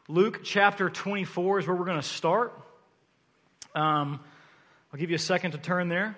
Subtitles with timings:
[0.10, 2.54] Luke chapter 24 is where we're going to start.
[3.74, 4.20] Um,
[4.94, 6.18] I'll give you a second to turn there.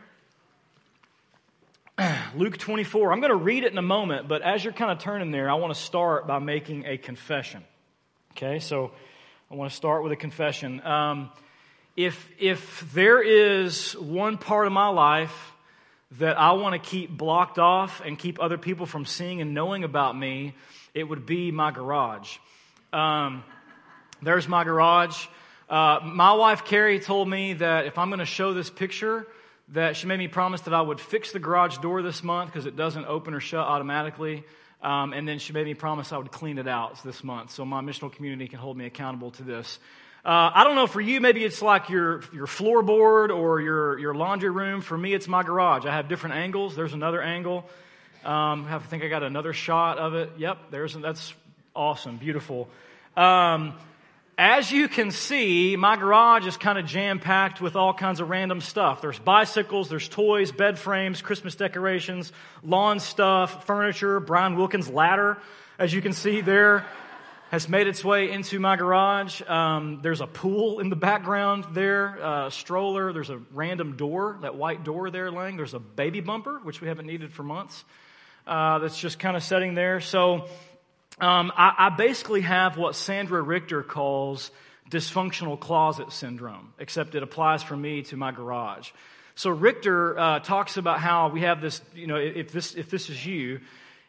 [2.35, 3.13] Luke 24.
[3.13, 5.47] I'm going to read it in a moment, but as you're kind of turning there,
[5.47, 7.63] I want to start by making a confession.
[8.31, 8.89] Okay, so
[9.51, 10.83] I want to start with a confession.
[10.83, 11.29] Um,
[11.95, 15.53] if, if there is one part of my life
[16.17, 19.83] that I want to keep blocked off and keep other people from seeing and knowing
[19.83, 20.55] about me,
[20.95, 22.37] it would be my garage.
[22.91, 23.43] Um,
[24.23, 25.27] there's my garage.
[25.73, 29.25] Uh, my wife Carrie told me that if I'm going to show this picture,
[29.69, 32.67] that she made me promise that I would fix the garage door this month because
[32.67, 34.43] it doesn't open or shut automatically.
[34.83, 37.65] Um, and then she made me promise I would clean it out this month so
[37.65, 39.79] my missional community can hold me accountable to this.
[40.23, 44.13] Uh, I don't know for you, maybe it's like your, your floorboard or your, your
[44.13, 44.81] laundry room.
[44.81, 45.87] For me, it's my garage.
[45.87, 46.75] I have different angles.
[46.75, 47.67] There's another angle.
[48.23, 50.33] Um, I think I got another shot of it.
[50.37, 51.33] Yep, there's that's
[51.75, 52.69] awesome, beautiful.
[53.17, 53.73] Um,
[54.37, 58.29] as you can see, my garage is kind of jam packed with all kinds of
[58.29, 59.01] random stuff.
[59.01, 62.31] There's bicycles, there's toys, bed frames, Christmas decorations,
[62.63, 65.37] lawn stuff, furniture, Brian Wilkins ladder,
[65.77, 66.85] as you can see there
[67.51, 69.39] has made its way into my garage.
[69.47, 73.13] Um, there's a pool in the background there, a stroller.
[73.13, 75.57] There's a random door, that white door there laying.
[75.57, 77.85] There's a baby bumper, which we haven't needed for months,
[78.47, 79.99] uh, that's just kind of sitting there.
[79.99, 80.47] So
[81.19, 84.51] um, I, I basically have what Sandra Richter calls
[84.89, 88.91] dysfunctional closet syndrome, except it applies for me to my garage.
[89.35, 93.09] So Richter uh, talks about how we have this, you know, if this, if this
[93.09, 93.61] is you,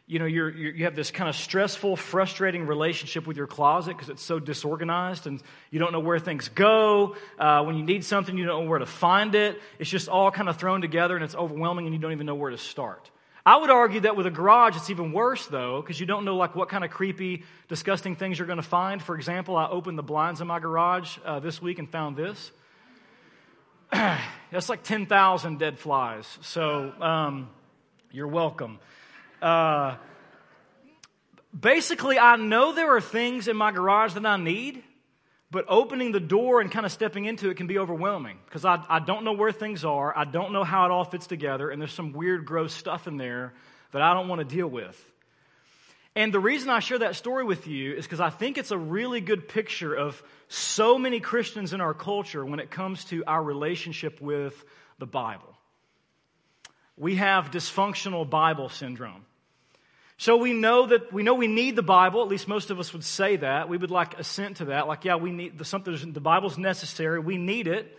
[0.07, 3.95] you know, you're, you're, you have this kind of stressful, frustrating relationship with your closet
[3.95, 5.41] because it's so disorganized and
[5.71, 7.15] you don't know where things go.
[7.39, 9.59] Uh, when you need something, you don't know where to find it.
[9.79, 12.35] It's just all kind of thrown together and it's overwhelming and you don't even know
[12.35, 13.09] where to start.
[13.45, 16.35] I would argue that with a garage, it's even worse though, because you don't know
[16.35, 19.01] like what kind of creepy, disgusting things you're going to find.
[19.01, 22.51] For example, I opened the blinds in my garage uh, this week and found this.
[23.91, 26.39] That's like 10,000 dead flies.
[26.41, 27.49] So, um,
[28.11, 28.79] you're welcome.
[29.41, 29.97] Uh,
[31.57, 34.81] basically, I know there are things in my garage that I need,
[35.55, 38.83] but opening the door and kind of stepping into it can be overwhelming because I,
[38.87, 40.15] I don't know where things are.
[40.15, 43.17] I don't know how it all fits together, and there's some weird, gross stuff in
[43.17, 43.53] there
[43.91, 45.01] that I don't want to deal with.
[46.15, 48.77] And the reason I share that story with you is because I think it's a
[48.77, 53.41] really good picture of so many Christians in our culture when it comes to our
[53.41, 54.63] relationship with
[54.99, 55.55] the Bible
[56.97, 59.25] we have dysfunctional Bible syndrome.
[60.17, 62.21] So we know that we know we need the Bible.
[62.21, 63.67] At least most of us would say that.
[63.67, 64.87] We would like assent to that.
[64.87, 66.13] Like, yeah, we need the, something.
[66.13, 67.19] The Bible's necessary.
[67.19, 67.97] We need it.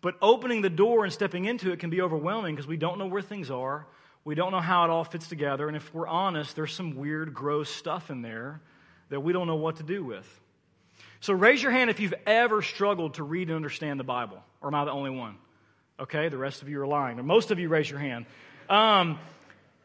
[0.00, 3.06] But opening the door and stepping into it can be overwhelming because we don't know
[3.06, 3.86] where things are.
[4.24, 5.66] We don't know how it all fits together.
[5.66, 8.60] And if we're honest, there's some weird, gross stuff in there
[9.08, 10.26] that we don't know what to do with.
[11.20, 14.42] So raise your hand if you've ever struggled to read and understand the Bible.
[14.60, 15.36] Or am I the only one?
[16.00, 17.24] Okay, the rest of you are lying.
[17.24, 18.26] Most of you raise your hand.
[18.68, 19.18] Um,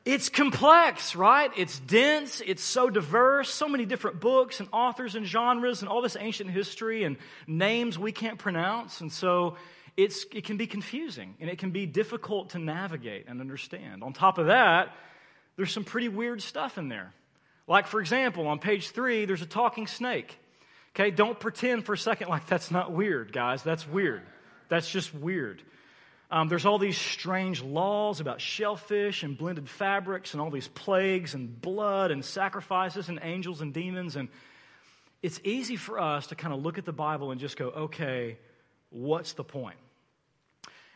[0.07, 1.51] it's complex, right?
[1.57, 2.41] It's dense.
[2.45, 3.49] It's so diverse.
[3.53, 7.99] So many different books and authors and genres and all this ancient history and names
[7.99, 9.01] we can't pronounce.
[9.01, 9.57] And so
[9.97, 14.01] it's, it can be confusing and it can be difficult to navigate and understand.
[14.01, 14.95] On top of that,
[15.57, 17.13] there's some pretty weird stuff in there.
[17.67, 20.39] Like, for example, on page three, there's a talking snake.
[20.95, 23.61] Okay, don't pretend for a second like that's not weird, guys.
[23.61, 24.21] That's weird.
[24.69, 25.61] That's just weird.
[26.29, 31.33] Um, there's all these strange laws about shellfish and blended fabrics and all these plagues
[31.33, 34.17] and blood and sacrifices and angels and demons.
[34.17, 34.27] And
[35.21, 38.37] it's easy for us to kind of look at the Bible and just go, okay,
[38.89, 39.77] what's the point?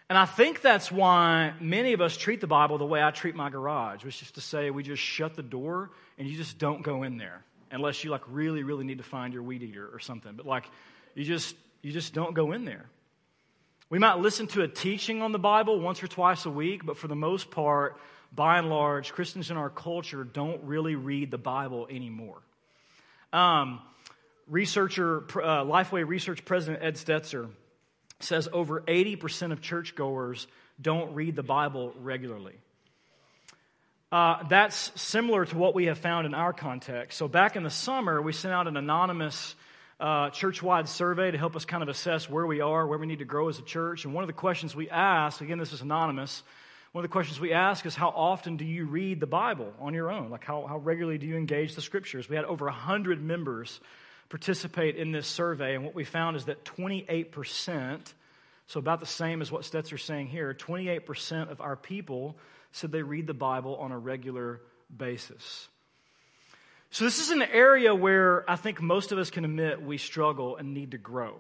[0.10, 3.34] And I think that's why many of us treat the Bible the way I treat
[3.34, 6.82] my garage, which is to say, we just shut the door and you just don't
[6.82, 10.00] go in there unless you like really, really need to find your weed eater or
[10.00, 10.34] something.
[10.36, 10.66] But like,
[11.16, 12.86] you just you just don't go in there.
[13.92, 16.98] We might listen to a teaching on the Bible once or twice a week, but
[16.98, 17.98] for the most part,
[18.34, 22.38] by and large, Christians in our culture don't really read the Bible anymore.
[23.34, 23.82] Um,
[24.48, 27.50] researcher, uh, Lifeway Research President Ed Stetzer
[28.22, 30.48] says over 80% of churchgoers
[30.82, 32.56] don't read the Bible regularly.
[34.10, 37.18] Uh, that's similar to what we have found in our context.
[37.18, 39.54] So, back in the summer, we sent out an anonymous
[40.02, 43.06] uh, church wide survey to help us kind of assess where we are, where we
[43.06, 44.04] need to grow as a church.
[44.04, 46.42] And one of the questions we ask again, this is anonymous,
[46.92, 49.94] one of the questions we ask is how often do you read the Bible on
[49.94, 50.30] your own?
[50.30, 52.28] Like, how, how regularly do you engage the scriptures?
[52.28, 53.80] We had over 100 members
[54.28, 58.14] participate in this survey, and what we found is that 28%,
[58.68, 62.36] so about the same as what Stetzer's saying here, 28% of our people
[62.72, 64.62] said they read the Bible on a regular
[64.96, 65.70] basis.
[66.94, 70.58] So, this is an area where I think most of us can admit we struggle
[70.58, 71.40] and need to grow.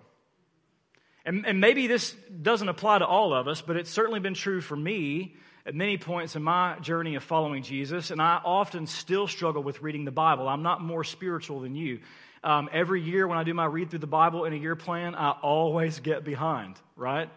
[1.25, 4.61] And, and, maybe this doesn't apply to all of us, but it's certainly been true
[4.61, 8.11] for me at many points in my journey of following Jesus.
[8.11, 10.47] And I often still struggle with reading the Bible.
[10.47, 11.99] I'm not more spiritual than you.
[12.45, 15.15] Um, every year when I do my read through the Bible in a year plan,
[15.15, 17.29] I always get behind, right?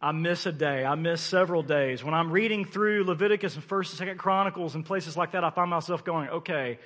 [0.00, 0.82] I miss a day.
[0.86, 2.02] I miss several days.
[2.02, 5.50] When I'm reading through Leviticus and 1st and 2nd Chronicles and places like that, I
[5.50, 6.78] find myself going, okay,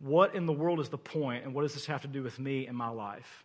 [0.00, 2.38] what in the world is the point and what does this have to do with
[2.38, 3.44] me and my life?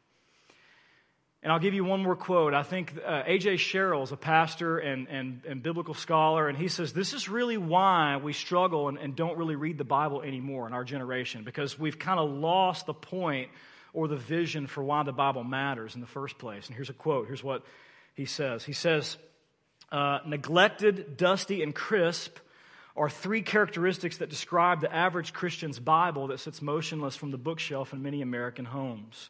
[1.42, 2.54] And I'll give you one more quote.
[2.54, 3.58] I think uh, A.J.
[3.58, 7.58] Sherrill is a pastor and, and, and, biblical scholar, and he says this is really
[7.58, 11.78] why we struggle and, and don't really read the Bible anymore in our generation, because
[11.78, 13.50] we've kind of lost the point
[13.92, 16.68] or the vision for why the Bible matters in the first place.
[16.68, 17.28] And here's a quote.
[17.28, 17.66] Here's what
[18.16, 19.18] he says He says,
[19.92, 22.38] uh, Neglected, dusty, and crisp
[22.96, 27.94] are three characteristics that describe the average Christian's Bible that sits motionless from the bookshelf
[27.94, 29.30] in many American homes.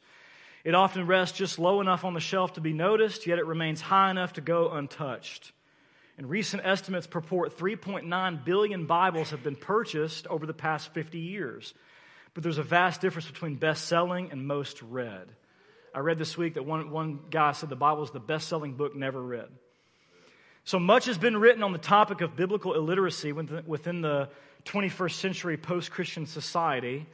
[0.63, 3.81] It often rests just low enough on the shelf to be noticed, yet it remains
[3.81, 5.51] high enough to go untouched.
[6.17, 11.73] And recent estimates purport 3.9 billion Bibles have been purchased over the past 50 years.
[12.33, 15.27] But there's a vast difference between best selling and most read.
[15.93, 18.73] I read this week that one, one guy said the Bible is the best selling
[18.73, 19.49] book never read.
[20.65, 24.29] So much has been written on the topic of biblical illiteracy within the
[24.65, 27.05] 21st century post Christian society.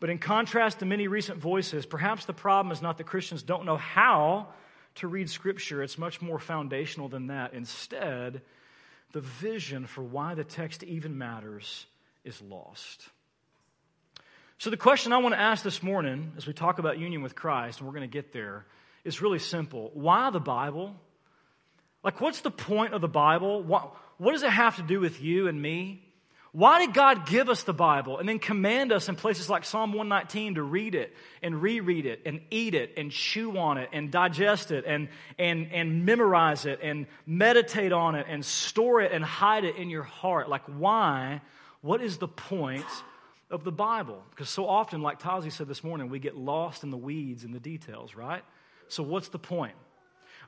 [0.00, 3.66] But in contrast to many recent voices, perhaps the problem is not that Christians don't
[3.66, 4.48] know how
[4.96, 7.52] to read Scripture, it's much more foundational than that.
[7.52, 8.40] Instead,
[9.12, 11.84] the vision for why the text even matters
[12.24, 13.06] is lost.
[14.56, 17.34] So, the question I want to ask this morning as we talk about union with
[17.34, 18.64] Christ, and we're going to get there,
[19.04, 19.90] is really simple.
[19.92, 20.94] Why the Bible?
[22.06, 23.64] Like, what's the point of the Bible?
[23.64, 26.04] What, what does it have to do with you and me?
[26.52, 29.92] Why did God give us the Bible and then command us in places like Psalm
[29.92, 31.12] 119 to read it
[31.42, 35.72] and reread it and eat it and chew on it and digest it and, and,
[35.72, 40.04] and memorize it and meditate on it and store it and hide it in your
[40.04, 40.48] heart?
[40.48, 41.40] Like, why?
[41.80, 42.86] What is the point
[43.50, 44.22] of the Bible?
[44.30, 47.52] Because so often, like Tazi said this morning, we get lost in the weeds and
[47.52, 48.44] the details, right?
[48.86, 49.74] So, what's the point?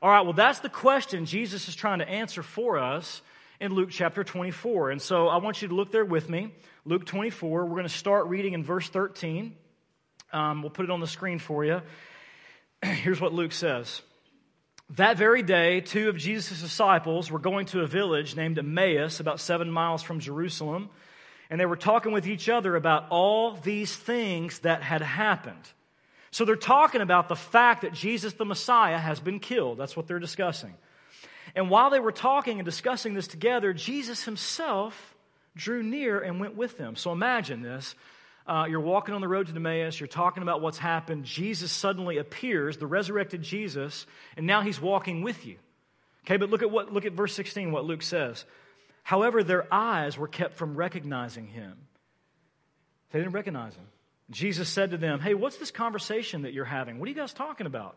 [0.00, 3.20] All right, well, that's the question Jesus is trying to answer for us
[3.60, 4.92] in Luke chapter 24.
[4.92, 6.54] And so I want you to look there with me.
[6.84, 7.64] Luke 24.
[7.64, 9.56] We're going to start reading in verse 13.
[10.32, 11.82] Um, we'll put it on the screen for you.
[12.82, 14.00] Here's what Luke says.
[14.90, 19.40] That very day, two of Jesus' disciples were going to a village named Emmaus, about
[19.40, 20.90] seven miles from Jerusalem,
[21.50, 25.72] and they were talking with each other about all these things that had happened.
[26.30, 29.78] So they're talking about the fact that Jesus the Messiah has been killed.
[29.78, 30.74] That's what they're discussing.
[31.54, 35.14] And while they were talking and discussing this together, Jesus himself
[35.56, 36.96] drew near and went with them.
[36.96, 37.94] So imagine this.
[38.46, 41.24] Uh, you're walking on the road to Emmaus, you're talking about what's happened.
[41.24, 44.06] Jesus suddenly appears, the resurrected Jesus,
[44.38, 45.56] and now he's walking with you.
[46.24, 48.46] Okay, but look at what look at verse 16, what Luke says.
[49.02, 51.74] However, their eyes were kept from recognizing him.
[53.10, 53.86] They didn't recognize him.
[54.30, 56.98] Jesus said to them, Hey, what's this conversation that you're having?
[56.98, 57.96] What are you guys talking about?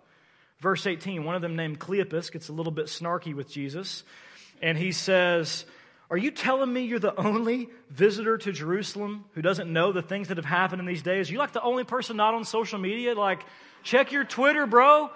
[0.60, 4.04] Verse 18, one of them named Cleopas gets a little bit snarky with Jesus,
[4.62, 5.66] and he says,
[6.12, 10.28] Are you telling me you're the only visitor to Jerusalem who doesn't know the things
[10.28, 11.30] that have happened in these days?
[11.30, 13.16] You like the only person not on social media?
[13.16, 13.44] Like,
[13.84, 15.10] check your Twitter, bro.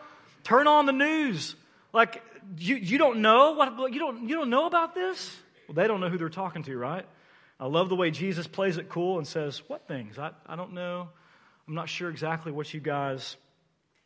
[0.44, 1.56] Turn on the news.
[1.94, 2.24] Like,
[2.58, 5.36] you, you don't know what you don't you don't know about this?
[5.68, 7.06] Well, they don't know who they're talking to, right?
[7.60, 10.20] I love the way Jesus plays it cool and says, What things?
[10.20, 11.10] I, I don't know.
[11.68, 13.38] I'm not sure exactly what you guys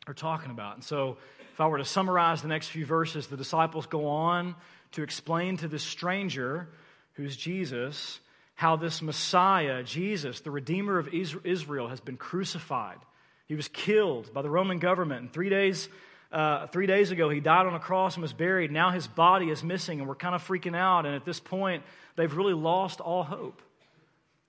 [0.06, 0.76] are talking about.
[0.76, 1.18] And so,
[1.52, 4.54] if I were to summarize the next few verses, the disciples go on
[4.92, 6.68] to explain to this stranger,
[7.14, 8.20] who's Jesus,
[8.54, 12.98] how this Messiah, Jesus, the Redeemer of Israel, has been crucified.
[13.46, 15.88] He was killed by the Roman government, and three days,
[16.32, 18.70] uh, three days ago, he died on a cross and was buried.
[18.70, 21.06] Now his body is missing, and we're kind of freaking out.
[21.06, 21.82] And at this point,
[22.16, 23.60] they've really lost all hope.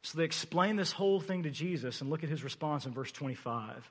[0.03, 3.11] So they explain this whole thing to Jesus, and look at his response in verse
[3.11, 3.89] 25.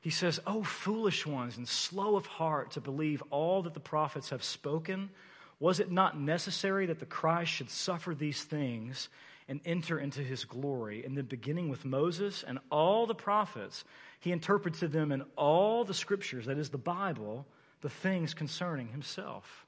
[0.00, 4.30] He says, Oh, foolish ones, and slow of heart to believe all that the prophets
[4.30, 5.10] have spoken.
[5.58, 9.08] Was it not necessary that the Christ should suffer these things
[9.48, 11.04] and enter into his glory?
[11.04, 13.84] And then, beginning with Moses and all the prophets,
[14.20, 17.46] he interprets to them in all the scriptures, that is the Bible,
[17.80, 19.66] the things concerning himself.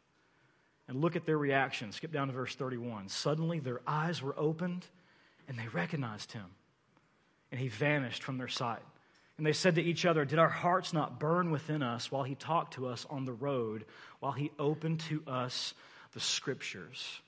[0.89, 1.93] And look at their reaction.
[1.93, 3.09] Skip down to verse 31.
[3.09, 4.87] Suddenly their eyes were opened
[5.49, 6.45] and they recognized him,
[7.51, 8.83] and he vanished from their sight.
[9.39, 12.35] And they said to each other, Did our hearts not burn within us while he
[12.35, 13.85] talked to us on the road,
[14.21, 15.75] while he opened to us
[16.13, 17.21] the scriptures?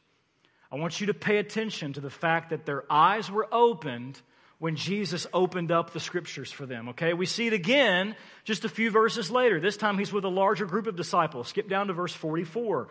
[0.71, 4.21] I want you to pay attention to the fact that their eyes were opened
[4.61, 6.90] when Jesus opened up the scriptures for them.
[6.90, 8.14] Okay, we see it again
[8.45, 9.59] just a few verses later.
[9.59, 11.49] This time he's with a larger group of disciples.
[11.49, 12.88] Skip down to verse 44.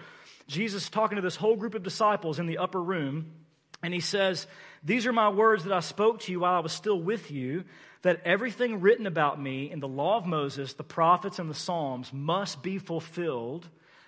[0.47, 3.31] Jesus talking to this whole group of disciples in the upper room,
[3.83, 4.47] and he says,
[4.83, 7.63] These are my words that I spoke to you while I was still with you
[8.01, 12.11] that everything written about me in the law of Moses, the prophets, and the Psalms
[12.11, 13.67] must be fulfilled.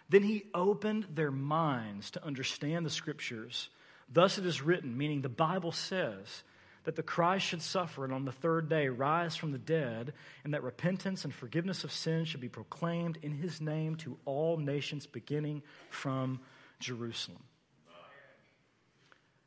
[0.10, 3.70] Then he opened their minds to understand the scriptures.
[4.12, 6.44] Thus it is written, meaning the Bible says,
[6.84, 10.54] that the Christ should suffer and on the third day rise from the dead, and
[10.54, 15.06] that repentance and forgiveness of sins should be proclaimed in his name to all nations,
[15.06, 16.40] beginning from
[16.80, 17.44] Jerusalem.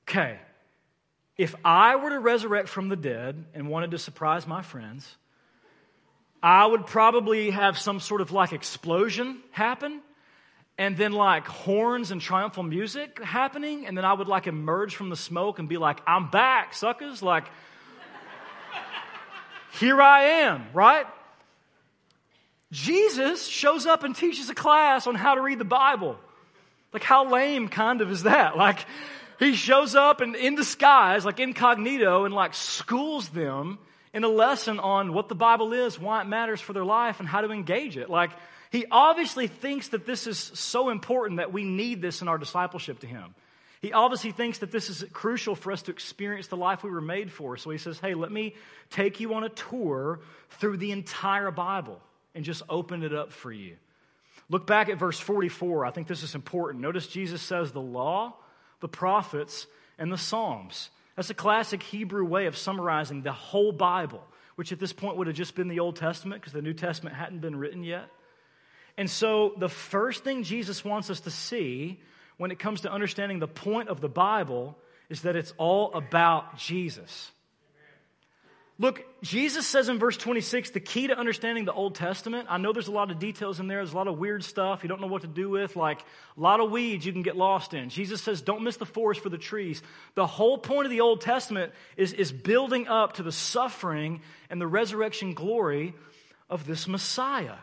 [0.08, 0.38] Okay,
[1.36, 5.16] if I were to resurrect from the dead and wanted to surprise my friends,
[6.42, 10.02] I would probably have some sort of like explosion happen
[10.76, 15.08] and then like horns and triumphal music happening and then I would like emerge from
[15.08, 17.22] the smoke and be like, I'm back, suckers.
[17.22, 17.44] Like,
[19.78, 21.06] here I am, right?
[22.72, 26.16] Jesus shows up and teaches a class on how to read the Bible.
[26.92, 28.56] Like, how lame kind of is that?
[28.64, 28.84] Like,
[29.38, 33.78] he shows up and in disguise, like incognito, and like schools them
[34.12, 37.28] in a lesson on what the Bible is, why it matters for their life, and
[37.28, 38.08] how to engage it.
[38.08, 38.30] Like,
[38.74, 43.00] he obviously thinks that this is so important that we need this in our discipleship
[43.00, 43.34] to him.
[43.80, 47.02] He obviously thinks that this is crucial for us to experience the life we were
[47.02, 47.56] made for.
[47.56, 48.54] So he says, Hey, let me
[48.90, 50.20] take you on a tour
[50.58, 52.00] through the entire Bible
[52.34, 53.76] and just open it up for you.
[54.48, 55.84] Look back at verse 44.
[55.84, 56.82] I think this is important.
[56.82, 58.34] Notice Jesus says, The law
[58.84, 59.66] the prophets,
[59.98, 60.90] and the Psalms.
[61.16, 64.22] That's a classic Hebrew way of summarizing the whole Bible,
[64.56, 67.16] which at this point would have just been the Old Testament because the New Testament
[67.16, 68.10] hadn't been written yet.
[68.96, 72.00] And so, the first thing Jesus wants us to see
[72.36, 74.76] when it comes to understanding the point of the Bible
[75.08, 77.30] is that it's all about Jesus.
[78.76, 82.48] Look, Jesus says in verse 26 the key to understanding the Old Testament.
[82.50, 84.82] I know there's a lot of details in there, there's a lot of weird stuff
[84.82, 86.00] you don't know what to do with, like
[86.36, 87.88] a lot of weeds you can get lost in.
[87.88, 89.80] Jesus says, don't miss the forest for the trees.
[90.16, 94.60] The whole point of the Old Testament is, is building up to the suffering and
[94.60, 95.94] the resurrection glory
[96.50, 97.56] of this Messiah.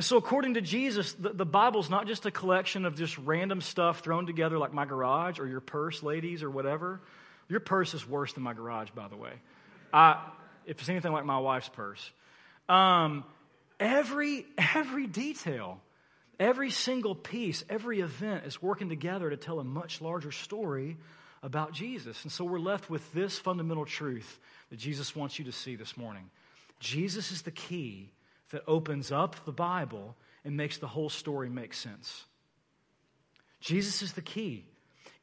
[0.00, 3.60] And so, according to Jesus, the, the Bible's not just a collection of just random
[3.60, 7.02] stuff thrown together like my garage or your purse, ladies, or whatever.
[7.50, 9.32] Your purse is worse than my garage, by the way.
[9.92, 10.26] I,
[10.64, 12.10] if it's anything like my wife's purse.
[12.66, 13.24] Um,
[13.78, 15.82] every, every detail,
[16.38, 20.96] every single piece, every event is working together to tell a much larger story
[21.42, 22.22] about Jesus.
[22.22, 24.40] And so we're left with this fundamental truth
[24.70, 26.30] that Jesus wants you to see this morning.
[26.78, 28.08] Jesus is the key
[28.50, 32.24] that opens up the Bible and makes the whole story make sense.
[33.60, 34.64] Jesus is the key.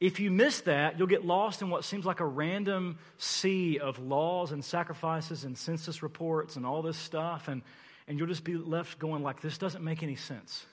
[0.00, 3.98] If you miss that, you'll get lost in what seems like a random sea of
[3.98, 7.62] laws and sacrifices and census reports and all this stuff, and,
[8.06, 10.64] and you'll just be left going like, this doesn't make any sense.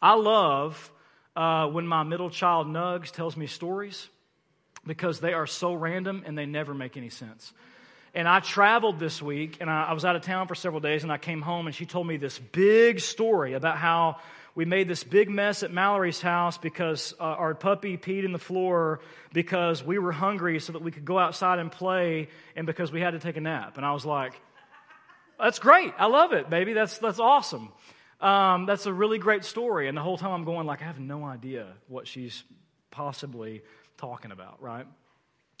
[0.00, 0.92] I love
[1.34, 4.08] uh, when my middle child Nugs tells me stories
[4.86, 7.52] because they are so random and they never make any sense.
[8.14, 11.02] And I traveled this week and I, I was out of town for several days
[11.02, 14.16] and I came home and she told me this big story about how
[14.54, 18.38] we made this big mess at Mallory's house because uh, our puppy peed in the
[18.38, 19.00] floor
[19.32, 23.00] because we were hungry so that we could go outside and play and because we
[23.00, 23.76] had to take a nap.
[23.76, 24.32] And I was like,
[25.38, 25.94] that's great.
[25.96, 26.72] I love it, baby.
[26.72, 27.72] That's, that's awesome.
[28.20, 29.88] Um, that's a really great story.
[29.88, 32.42] And the whole time I'm going like, I have no idea what she's
[32.90, 33.62] possibly
[33.96, 34.86] talking about, right?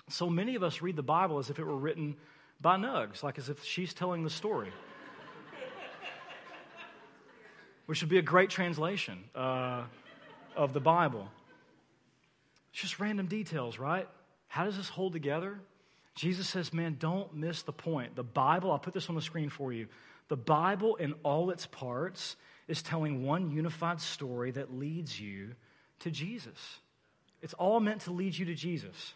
[0.08, 2.16] So many of us read the Bible as if it were written
[2.60, 4.72] by Nugs, like as if she's telling the story
[7.86, 9.18] which would be a great translation.
[9.34, 9.82] Uh,
[10.56, 11.28] of the Bible.
[12.72, 14.08] It's just random details, right?
[14.48, 15.58] How does this hold together?
[16.14, 18.16] Jesus says, man, don't miss the point.
[18.16, 19.86] The Bible, I'll put this on the screen for you.
[20.28, 22.36] The Bible, in all its parts,
[22.68, 25.54] is telling one unified story that leads you
[26.00, 26.78] to Jesus.
[27.42, 29.14] It's all meant to lead you to Jesus.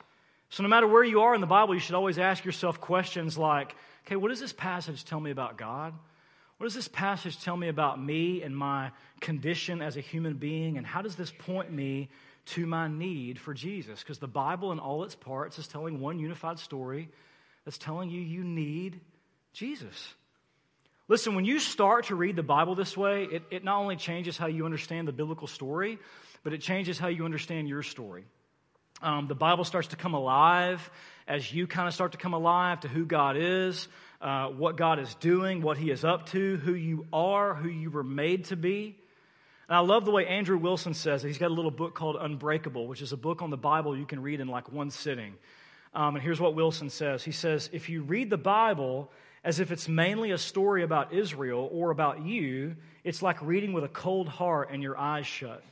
[0.51, 3.37] So, no matter where you are in the Bible, you should always ask yourself questions
[3.37, 3.75] like,
[4.07, 5.95] okay, what does this passage tell me about God?
[6.59, 10.79] What does this passage tell me about me and my condition as a human being?
[10.79, 12.09] And how does this point me
[12.47, 14.01] to my need for Jesus?
[14.01, 17.09] Because the Bible, in all its parts, is telling one unified story
[17.65, 19.01] that's telling you you need
[19.53, 20.15] Jesus.
[21.09, 24.39] Listen, when you start to read the Bible this way, it, it not only changes
[24.39, 25.99] how you understand the biblical story,
[26.43, 28.25] but it changes how you understand your story.
[29.04, 30.90] Um, the Bible starts to come alive
[31.28, 33.87] as you kind of start to come alive to who God is,
[34.23, 37.90] uh, what God is doing, what He is up to, who you are, who you
[37.90, 38.96] were made to be.
[39.68, 41.28] And I love the way Andrew Wilson says it.
[41.28, 44.06] He's got a little book called Unbreakable, which is a book on the Bible you
[44.06, 45.34] can read in like one sitting.
[45.92, 49.11] Um, and here's what Wilson says He says, If you read the Bible
[49.44, 53.84] as if it's mainly a story about Israel or about you, it's like reading with
[53.84, 55.62] a cold heart and your eyes shut.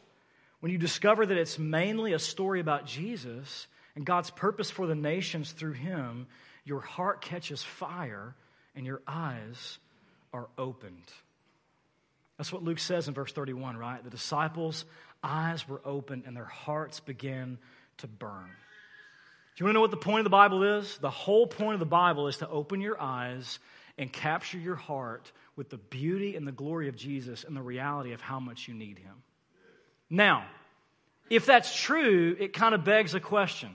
[0.63, 3.67] When you discover that it's mainly a story about Jesus
[3.97, 6.29] and God's purpose for the nations through him,
[6.65, 8.37] your heart catches fire
[8.77, 9.79] and your eyes
[10.33, 11.11] are opened.
[12.39, 14.05] That's what Luke says in verse 31, right?
[14.05, 14.85] The disciples'
[15.21, 17.59] eyes were opened and their hearts began
[17.99, 18.47] to burn.
[18.47, 20.97] Do you want to know what the point of the Bible is?
[20.99, 23.59] The whole point of the Bible is to open your eyes
[23.99, 28.13] and capture your heart with the beauty and the glory of Jesus and the reality
[28.13, 29.25] of how much you need him.
[30.13, 30.45] Now,
[31.31, 33.71] if that's true, it kind of begs a question.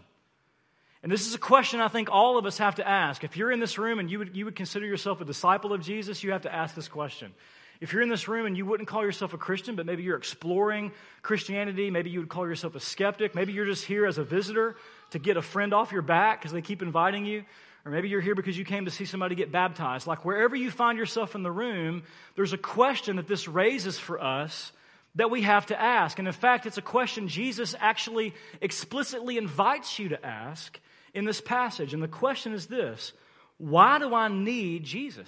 [1.02, 3.24] And this is a question I think all of us have to ask.
[3.24, 5.82] If you're in this room and you would, you would consider yourself a disciple of
[5.82, 7.34] Jesus, you have to ask this question.
[7.82, 10.18] If you're in this room and you wouldn't call yourself a Christian, but maybe you're
[10.18, 10.92] exploring
[11.24, 14.76] Christianity, maybe you would call yourself a skeptic, maybe you're just here as a visitor
[15.12, 17.46] to get a friend off your back because they keep inviting you,
[17.84, 20.06] or maybe you're here because you came to see somebody get baptized.
[20.06, 22.04] Like wherever you find yourself in the room,
[22.36, 24.72] there's a question that this raises for us
[25.18, 26.20] that we have to ask.
[26.20, 30.80] And in fact, it's a question Jesus actually explicitly invites you to ask
[31.14, 31.94] in this passage.
[31.94, 33.12] And the question is this
[33.58, 35.28] Why do I need Jesus?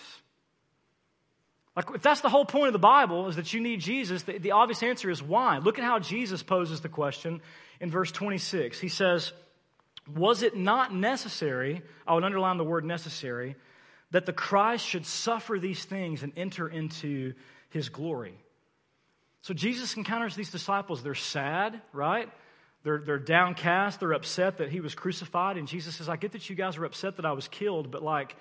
[1.75, 4.37] Like, if that's the whole point of the Bible, is that you need Jesus, the,
[4.37, 5.59] the obvious answer is why.
[5.59, 7.41] Look at how Jesus poses the question
[7.79, 8.79] in verse 26.
[8.79, 9.31] He says,
[10.13, 13.55] Was it not necessary, I would underline the word necessary,
[14.11, 17.33] that the Christ should suffer these things and enter into
[17.69, 18.37] his glory?
[19.41, 21.01] So Jesus encounters these disciples.
[21.01, 22.29] They're sad, right?
[22.83, 23.99] They're, they're downcast.
[23.99, 25.57] They're upset that he was crucified.
[25.57, 28.03] And Jesus says, I get that you guys are upset that I was killed, but
[28.03, 28.35] like,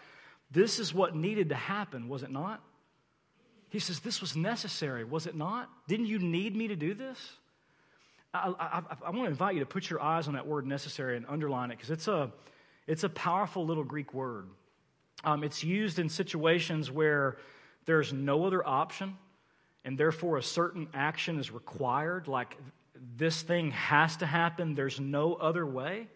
[0.50, 2.62] this is what needed to happen, was it not?
[3.68, 5.68] He says, This was necessary, was it not?
[5.86, 7.18] Didn't you need me to do this?
[8.32, 11.16] I, I, I want to invite you to put your eyes on that word necessary
[11.16, 12.30] and underline it because it's a,
[12.86, 14.48] it's a powerful little Greek word.
[15.24, 17.36] Um, it's used in situations where
[17.86, 19.16] there's no other option
[19.88, 22.58] and therefore a certain action is required, like
[23.16, 26.08] this thing has to happen, there's no other way.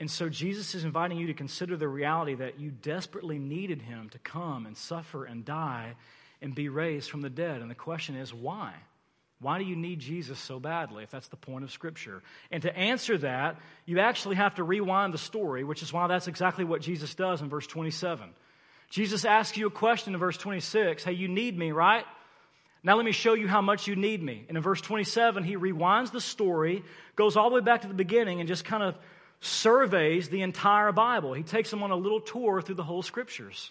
[0.00, 4.08] And so Jesus is inviting you to consider the reality that you desperately needed him
[4.08, 5.96] to come and suffer and die
[6.40, 7.60] and be raised from the dead.
[7.60, 8.72] And the question is, why?
[9.40, 12.22] Why do you need Jesus so badly, if that's the point of Scripture?
[12.50, 16.26] And to answer that, you actually have to rewind the story, which is why that's
[16.26, 18.30] exactly what Jesus does in verse 27.
[18.88, 22.06] Jesus asks you a question in verse 26 Hey, you need me, right?
[22.82, 24.44] Now let me show you how much you need me.
[24.48, 26.82] And in verse 27, he rewinds the story,
[27.16, 28.96] goes all the way back to the beginning, and just kind of
[29.40, 31.34] surveys the entire Bible.
[31.34, 33.70] He takes them on a little tour through the whole scriptures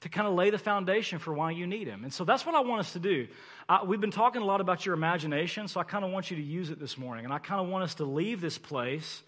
[0.00, 2.04] to kind of lay the foundation for why you need him.
[2.04, 3.28] And so that's what I want us to do.
[3.68, 6.36] Uh, we've been talking a lot about your imagination, so I kind of want you
[6.36, 7.24] to use it this morning.
[7.24, 9.22] And I kind of want us to leave this place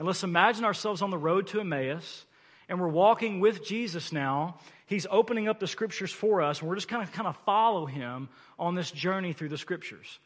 [0.00, 2.24] and let's imagine ourselves on the road to Emmaus
[2.70, 4.56] and we're walking with Jesus now.
[4.86, 7.84] He's opening up the scriptures for us, and we're just kind of kind of follow
[7.84, 8.28] him
[8.58, 10.18] on this journey through the scriptures.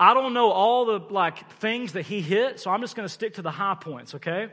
[0.00, 3.12] I don't know all the like things that he hit, so I'm just going to
[3.12, 4.48] stick to the high points, okay?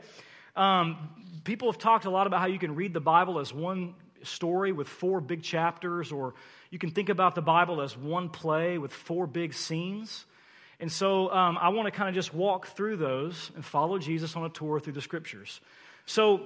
[0.54, 1.08] Um,
[1.42, 4.72] people have talked a lot about how you can read the Bible as one story
[4.72, 6.34] with four big chapters, or
[6.70, 10.26] you can think about the Bible as one play with four big scenes.
[10.78, 14.36] And so um, I want to kind of just walk through those and follow Jesus
[14.36, 15.60] on a tour through the scriptures.
[16.04, 16.42] So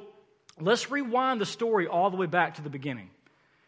[0.61, 3.11] let's rewind the story all the way back to the beginning.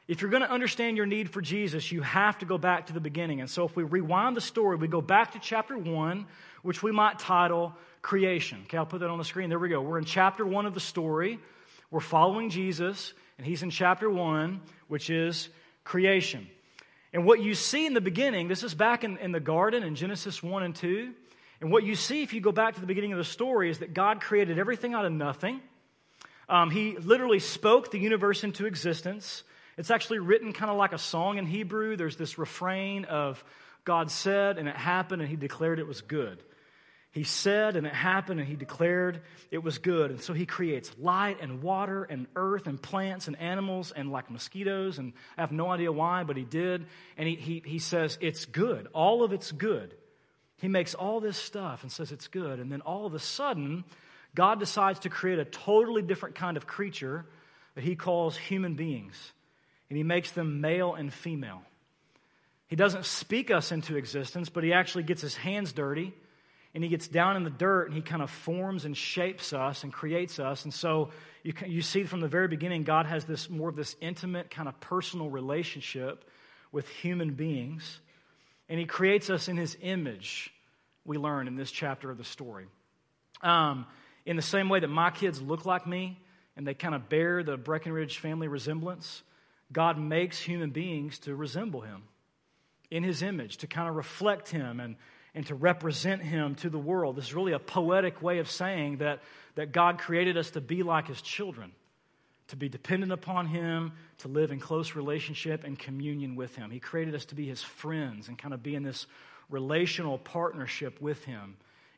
[0.08, 2.92] If you're going to understand your need for Jesus, you have to go back to
[2.92, 3.40] the beginning.
[3.40, 6.26] And so if we rewind the story, we go back to chapter 1,
[6.62, 8.60] which we might title Creation.
[8.64, 9.50] Okay, I'll put that on the screen.
[9.50, 9.80] There we go.
[9.80, 11.40] We're in chapter 1 of the story.
[11.90, 15.48] We're following Jesus, and he's in chapter 1, which is
[15.82, 16.46] creation.
[17.12, 19.96] And what you see in the beginning, this is back in, in the garden in
[19.96, 21.12] Genesis 1 and 2.
[21.60, 23.78] And what you see if you go back to the beginning of the story is
[23.78, 25.60] that God created everything out of nothing.
[26.48, 29.42] Um, he literally spoke the universe into existence.
[29.76, 31.96] It's actually written kind of like a song in Hebrew.
[31.96, 33.42] There's this refrain of
[33.84, 36.42] God said, and it happened, and he declared it was good.
[37.12, 40.10] He said, and it happened, and he declared it was good.
[40.10, 44.30] And so he creates light and water and earth and plants and animals and like
[44.30, 44.98] mosquitoes.
[44.98, 46.84] And I have no idea why, but he did.
[47.16, 48.88] And he, he, he says, it's good.
[48.92, 49.94] All of it's good.
[50.58, 52.60] He makes all this stuff and says it's good.
[52.60, 53.84] And then all of a sudden,
[54.36, 57.24] God decides to create a totally different kind of creature
[57.74, 59.32] that he calls human beings.
[59.88, 61.62] And he makes them male and female.
[62.68, 66.12] He doesn't speak us into existence, but he actually gets his hands dirty
[66.74, 69.82] and he gets down in the dirt and he kind of forms and shapes us
[69.82, 70.64] and creates us.
[70.64, 71.10] And so
[71.42, 74.68] you, you see from the very beginning, God has this more of this intimate, kind
[74.68, 76.28] of personal relationship
[76.72, 78.00] with human beings.
[78.68, 80.52] And he creates us in his image,
[81.04, 82.66] we learn in this chapter of the story.
[83.42, 83.86] Um,
[84.26, 86.18] in the same way that my kids look like me
[86.56, 89.22] and they kind of bear the Breckenridge family resemblance,
[89.72, 92.02] God makes human beings to resemble him
[92.90, 94.96] in his image, to kind of reflect him and,
[95.34, 97.16] and to represent him to the world.
[97.16, 99.22] This is really a poetic way of saying that,
[99.54, 101.72] that God created us to be like his children,
[102.48, 106.70] to be dependent upon him, to live in close relationship and communion with him.
[106.70, 109.06] He created us to be his friends and kind of be in this
[109.50, 111.56] relational partnership with him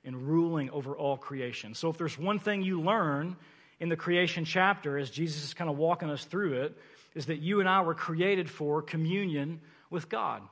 [0.09, 1.75] in ruling over all creation.
[1.75, 3.37] So, if there's one thing you learn
[3.79, 6.77] in the creation chapter as Jesus is kind of walking us through it,
[7.15, 10.43] is that you and I were created for communion with God.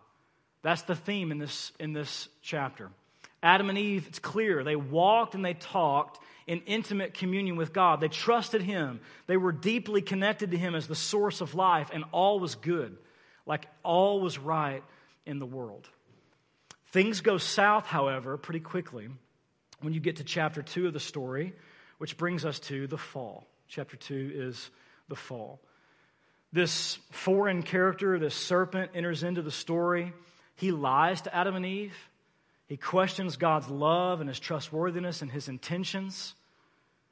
[0.62, 2.90] That's the theme in this, in this chapter.
[3.42, 8.00] Adam and Eve, it's clear, they walked and they talked in intimate communion with God.
[8.00, 9.00] They trusted Him.
[9.26, 12.94] They were deeply connected to Him as the source of life, and all was good,
[13.46, 14.82] like all was right
[15.24, 15.88] in the world.
[16.88, 19.08] Things go south, however, pretty quickly
[19.87, 21.53] when you get to chapter 2 of the story,
[21.99, 23.46] which brings us to the fall.
[23.68, 24.68] Chapter 2 is
[25.09, 25.61] the fall.
[26.53, 30.12] This foreign character, this serpent, enters into the story.
[30.57, 31.94] He lies to Adam and Eve.
[32.66, 36.35] He questions God's love and his trustworthiness and his intentions.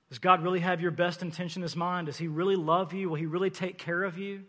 [0.09, 2.07] Does God really have your best intention in his mind?
[2.07, 3.09] Does he really love you?
[3.09, 4.43] Will he really take care of you?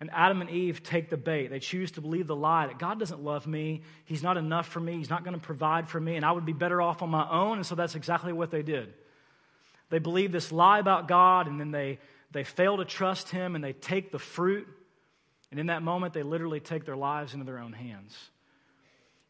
[0.00, 1.48] And Adam and Eve take the bait.
[1.48, 3.82] They choose to believe the lie that God doesn't love me.
[4.06, 4.96] He's not enough for me.
[4.96, 7.28] He's not going to provide for me, and I would be better off on my
[7.28, 7.58] own.
[7.58, 8.94] And so that's exactly what they did.
[9.90, 11.98] They believe this lie about God, and then they,
[12.30, 14.66] they fail to trust Him, and they take the fruit
[15.50, 18.16] and in that moment, they literally take their lives into their own hands.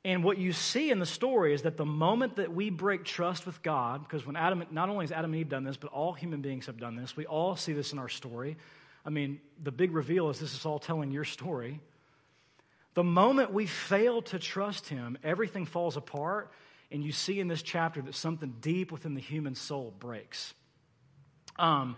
[0.05, 3.47] And what you see in the story is that the moment that we break trust
[3.47, 6.13] with God, because when Adam, not only has Adam and Eve done this, but all
[6.13, 8.57] human beings have done this, we all see this in our story.
[9.05, 11.81] I mean, the big reveal is this is all telling your story.
[12.95, 16.51] The moment we fail to trust Him, everything falls apart,
[16.91, 20.55] and you see in this chapter that something deep within the human soul breaks.
[21.59, 21.97] Um,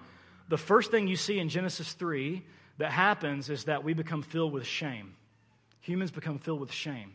[0.48, 2.44] the first thing you see in Genesis 3
[2.78, 5.14] that happens is that we become filled with shame.
[5.80, 7.12] Humans become filled with shame,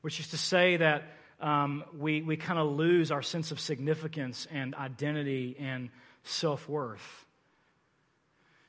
[0.00, 1.04] which is to say that
[1.40, 5.90] um, we, we kind of lose our sense of significance and identity and
[6.24, 7.26] self worth.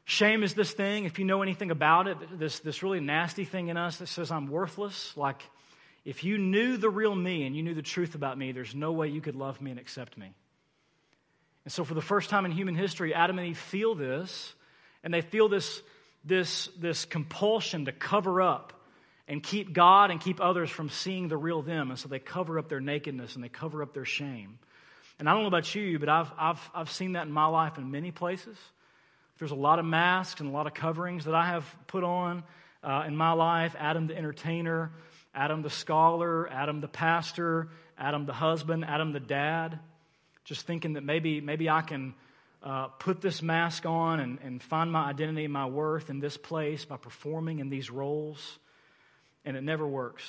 [0.06, 3.70] Shame is this thing, if you know anything about it, this, this really nasty thing
[3.70, 5.16] in us that says I'm worthless.
[5.16, 5.42] Like,
[6.04, 8.92] if you knew the real me and you knew the truth about me, there's no
[8.92, 10.34] way you could love me and accept me.
[11.64, 14.54] And so, for the first time in human history, Adam and Eve feel this,
[15.04, 15.82] and they feel this
[16.24, 18.74] this, this compulsion to cover up
[19.28, 21.90] and keep God and keep others from seeing the real them.
[21.90, 24.60] And so they cover up their nakedness and they cover up their shame.
[25.20, 27.78] And I don't know about you, but I've, I've, I've seen that in my life
[27.78, 28.58] in many places.
[29.44, 32.44] There's a lot of masks and a lot of coverings that I have put on
[32.82, 34.90] uh, in my life Adam the entertainer,
[35.36, 39.80] Adam the scholar, Adam the pastor, Adam the husband, Adam the dad.
[40.46, 42.14] Just thinking that maybe, maybe I can
[42.64, 46.38] uh, put this mask on and, and find my identity and my worth in this
[46.38, 48.60] place by performing in these roles,
[49.44, 50.24] and it never works.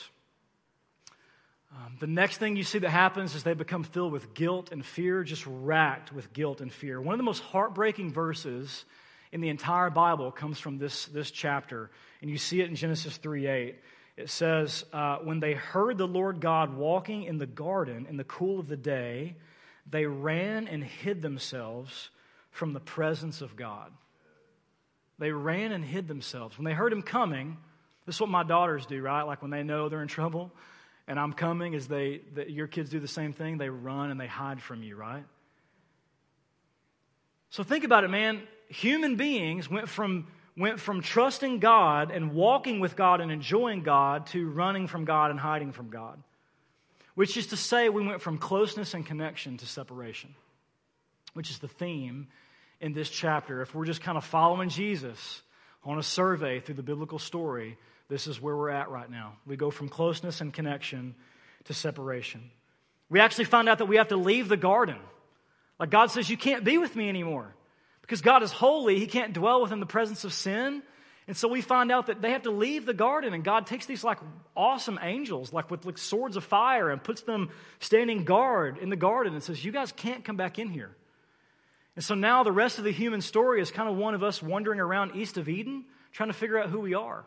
[1.71, 4.85] Um, the next thing you see that happens is they become filled with guilt and
[4.85, 7.01] fear, just racked with guilt and fear.
[7.01, 8.85] One of the most heartbreaking verses
[9.35, 11.91] in the entire Bible comes from this, this chapter,
[12.23, 13.77] and you see it in Genesis 3 8.
[14.17, 18.23] It says, uh, When they heard the Lord God walking in the garden in the
[18.23, 19.35] cool of the day,
[19.91, 22.11] they ran and hid themselves
[22.53, 23.91] from the presence of God.
[25.19, 26.57] They ran and hid themselves.
[26.57, 27.57] When they heard him coming,
[28.07, 29.23] this is what my daughters do, right?
[29.23, 30.53] Like when they know they're in trouble
[31.09, 33.59] and I'm coming, is they, the, your kids do the same thing.
[33.59, 35.25] They run and they hide from you, right?
[37.51, 38.41] So think about it, man.
[38.69, 44.27] Human beings went from went from trusting God and walking with God and enjoying God
[44.29, 46.23] to running from God and hiding from God.
[47.15, 50.35] Which is to say, we went from closeness and connection to separation,
[51.33, 52.29] which is the theme
[52.81, 53.63] in this chapter.
[53.63, 55.43] If we're just kind of following Jesus
[55.85, 57.77] on a survey through the biblical story,
[58.09, 59.37] this is where we're at right now.
[59.47, 61.15] We go from closeness and connection
[61.65, 62.51] to separation.
[63.09, 64.99] We actually find out that we have to leave the garden.
[65.79, 67.55] Like God says, You can't be with me anymore.
[68.05, 70.83] Because God is holy, He can't dwell within the presence of sin.
[71.27, 73.87] And so we find out that they have to leave the garden, and God takes
[73.87, 74.19] these like
[74.55, 77.49] awesome angels, like with like swords of fire, and puts them
[77.81, 80.95] standing guard in the garden and says, You guys can't come back in here.
[81.97, 84.43] And so now the rest of the human story is kind of one of us
[84.43, 87.25] wandering around east of Eden, trying to figure out who we are.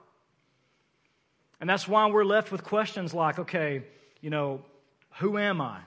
[1.60, 3.82] And that's why we're left with questions like, okay,
[4.22, 4.62] you know,
[5.13, 5.80] who am I?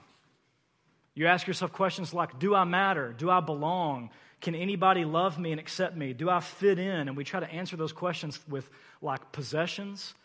[1.13, 3.13] You ask yourself questions like, do I matter?
[3.13, 4.09] Do I belong?
[4.41, 6.13] Can anybody love me and accept me?
[6.13, 7.07] Do I fit in?
[7.07, 8.67] And we try to answer those questions with
[9.01, 10.15] like possessions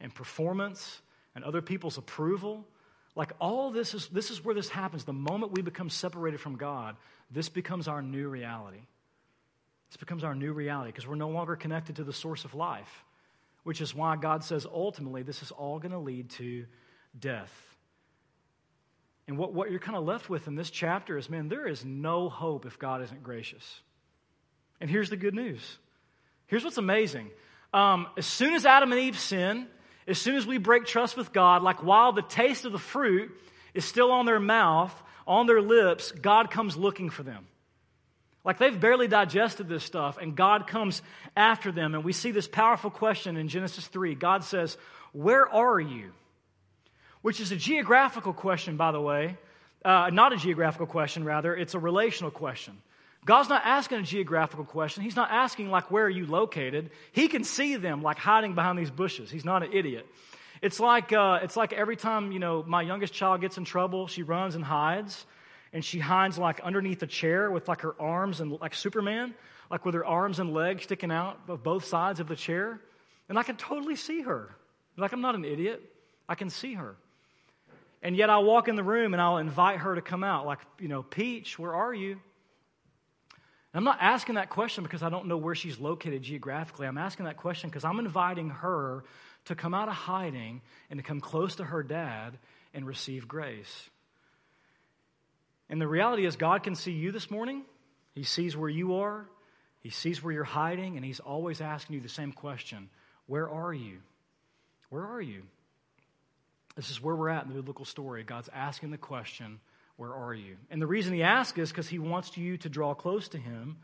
[0.00, 1.00] and performance
[1.34, 2.66] and other people's approval.
[3.16, 5.04] Like all this is this is where this happens.
[5.04, 6.96] The moment we become separated from God,
[7.30, 8.80] this becomes our new reality.
[9.90, 13.04] This becomes our new reality because we're no longer connected to the source of life,
[13.62, 16.66] which is why God says ultimately this is all going to lead to
[17.18, 17.71] death.
[19.32, 21.86] And what, what you're kind of left with in this chapter is man, there is
[21.86, 23.80] no hope if God isn't gracious.
[24.78, 25.78] And here's the good news.
[26.48, 27.30] Here's what's amazing.
[27.72, 29.68] Um, as soon as Adam and Eve sin,
[30.06, 33.30] as soon as we break trust with God, like while the taste of the fruit
[33.72, 34.94] is still on their mouth,
[35.26, 37.46] on their lips, God comes looking for them.
[38.44, 41.00] Like they've barely digested this stuff, and God comes
[41.34, 41.94] after them.
[41.94, 44.14] And we see this powerful question in Genesis 3.
[44.14, 44.76] God says,
[45.12, 46.12] Where are you?
[47.22, 49.36] Which is a geographical question, by the way.
[49.84, 52.76] Uh, not a geographical question, rather, it's a relational question.
[53.24, 55.02] God's not asking a geographical question.
[55.04, 56.90] He's not asking, like, where are you located?
[57.12, 59.30] He can see them, like, hiding behind these bushes.
[59.30, 60.06] He's not an idiot.
[60.60, 64.06] It's like, uh, it's like every time, you know, my youngest child gets in trouble,
[64.08, 65.24] she runs and hides.
[65.72, 69.34] And she hides, like, underneath a chair with, like, her arms and, like, Superman,
[69.70, 72.80] like, with her arms and legs sticking out of both sides of the chair.
[73.28, 74.54] And I can totally see her.
[74.96, 75.80] Like, I'm not an idiot.
[76.28, 76.96] I can see her.
[78.02, 80.58] And yet I'll walk in the room and I'll invite her to come out, like,
[80.80, 82.12] you know, Peach, where are you?
[83.72, 86.86] And I'm not asking that question because I don't know where she's located geographically.
[86.86, 89.04] I'm asking that question because I'm inviting her
[89.46, 90.60] to come out of hiding
[90.90, 92.38] and to come close to her dad
[92.74, 93.88] and receive grace.
[95.70, 97.62] And the reality is, God can see you this morning.
[98.14, 99.26] He sees where you are,
[99.80, 102.90] He sees where you're hiding, and He's always asking you the same question
[103.26, 104.00] Where are you?
[104.90, 105.44] Where are you?
[106.76, 108.22] This is where we're at in the biblical story.
[108.22, 109.60] God's asking the question,
[109.96, 110.56] Where are you?
[110.70, 113.76] And the reason He asks is because He wants you to draw close to Him,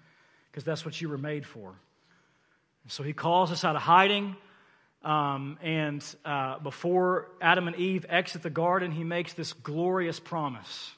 [0.50, 1.74] because that's what you were made for.
[2.88, 4.36] So He calls us out of hiding.
[5.04, 10.92] Um, and uh, before Adam and Eve exit the garden, He makes this glorious promise.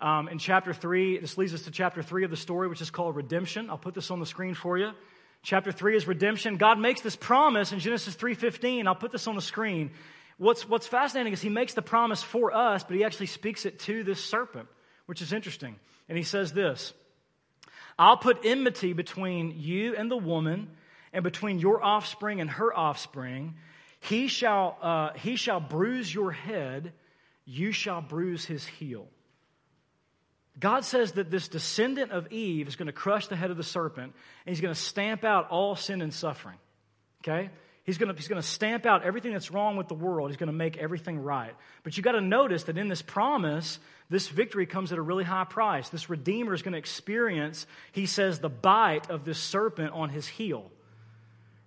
[0.00, 2.90] Um, in chapter 3, this leads us to chapter 3 of the story, which is
[2.90, 3.70] called redemption.
[3.70, 4.90] I'll put this on the screen for you.
[5.42, 6.56] Chapter 3 is redemption.
[6.56, 8.86] God makes this promise in Genesis 3:15.
[8.88, 9.92] I'll put this on the screen.
[10.38, 13.78] What's, what's fascinating is he makes the promise for us, but he actually speaks it
[13.80, 14.68] to this serpent,
[15.06, 15.76] which is interesting.
[16.08, 16.92] And he says this
[17.98, 20.68] I'll put enmity between you and the woman,
[21.12, 23.54] and between your offspring and her offspring.
[24.00, 26.92] He shall, uh, he shall bruise your head,
[27.46, 29.08] you shall bruise his heel.
[30.58, 33.62] God says that this descendant of Eve is going to crush the head of the
[33.62, 34.12] serpent,
[34.44, 36.56] and he's going to stamp out all sin and suffering.
[37.22, 37.50] Okay?
[37.86, 40.28] He's going, to, he's to stamp out everything that's wrong with the world.
[40.30, 41.54] He's going to make everything right.
[41.84, 43.78] But you got to notice that in this promise,
[44.10, 45.88] this victory comes at a really high price.
[45.88, 50.26] This Redeemer is going to experience, he says, the bite of this serpent on his
[50.26, 50.68] heel.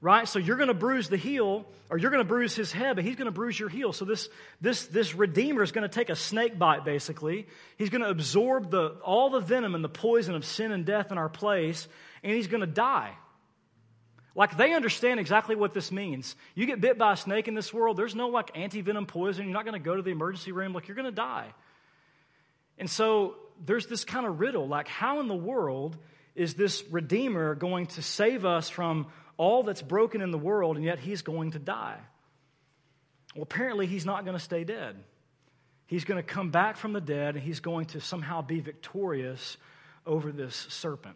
[0.01, 0.27] Right?
[0.27, 3.05] So you're going to bruise the heel, or you're going to bruise his head, but
[3.05, 3.93] he's going to bruise your heel.
[3.93, 4.27] So this,
[4.59, 7.47] this, this Redeemer is going to take a snake bite, basically.
[7.77, 11.13] He's going to absorb the, all the venom and the poison of sin and death
[11.13, 11.87] in our place,
[12.23, 13.13] and he's going to die.
[14.35, 16.35] Like they understand exactly what this means.
[16.55, 19.45] You get bit by a snake in this world, there's no like anti venom poison.
[19.45, 20.73] You're not going to go to the emergency room.
[20.73, 21.47] Like you're going to die.
[22.77, 25.97] And so there's this kind of riddle like, how in the world
[26.35, 30.85] is this Redeemer going to save us from all that's broken in the world, and
[30.85, 31.97] yet he's going to die?
[33.35, 34.95] Well, apparently, he's not going to stay dead.
[35.85, 39.57] He's going to come back from the dead, and he's going to somehow be victorious
[40.05, 41.15] over this serpent.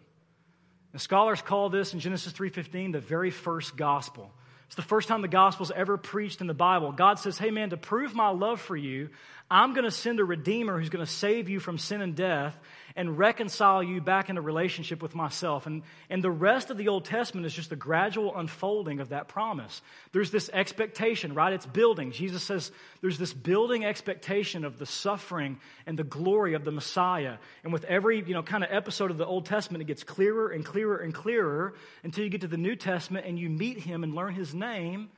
[0.94, 4.32] The scholars call this in Genesis 3:15 the very first gospel.
[4.68, 6.92] It's the first time the gospel's ever preached in the Bible.
[6.92, 9.10] God says, Hey man, to prove my love for you,
[9.50, 12.58] I'm going to send a redeemer who's going to save you from sin and death
[12.96, 15.66] and reconcile you back into relationship with myself.
[15.66, 19.28] And, and the rest of the Old Testament is just the gradual unfolding of that
[19.28, 19.82] promise.
[20.12, 21.54] There's this expectation, right?
[21.54, 22.12] It's building.
[22.12, 27.38] Jesus says there's this building expectation of the suffering and the glory of the Messiah.
[27.64, 30.50] And with every, you know, kind of episode of the Old Testament, it gets clearer
[30.50, 34.04] and clearer and clearer until you get to the New Testament and you meet him
[34.04, 35.10] and learn his name,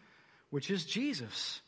[0.49, 1.61] which is Jesus.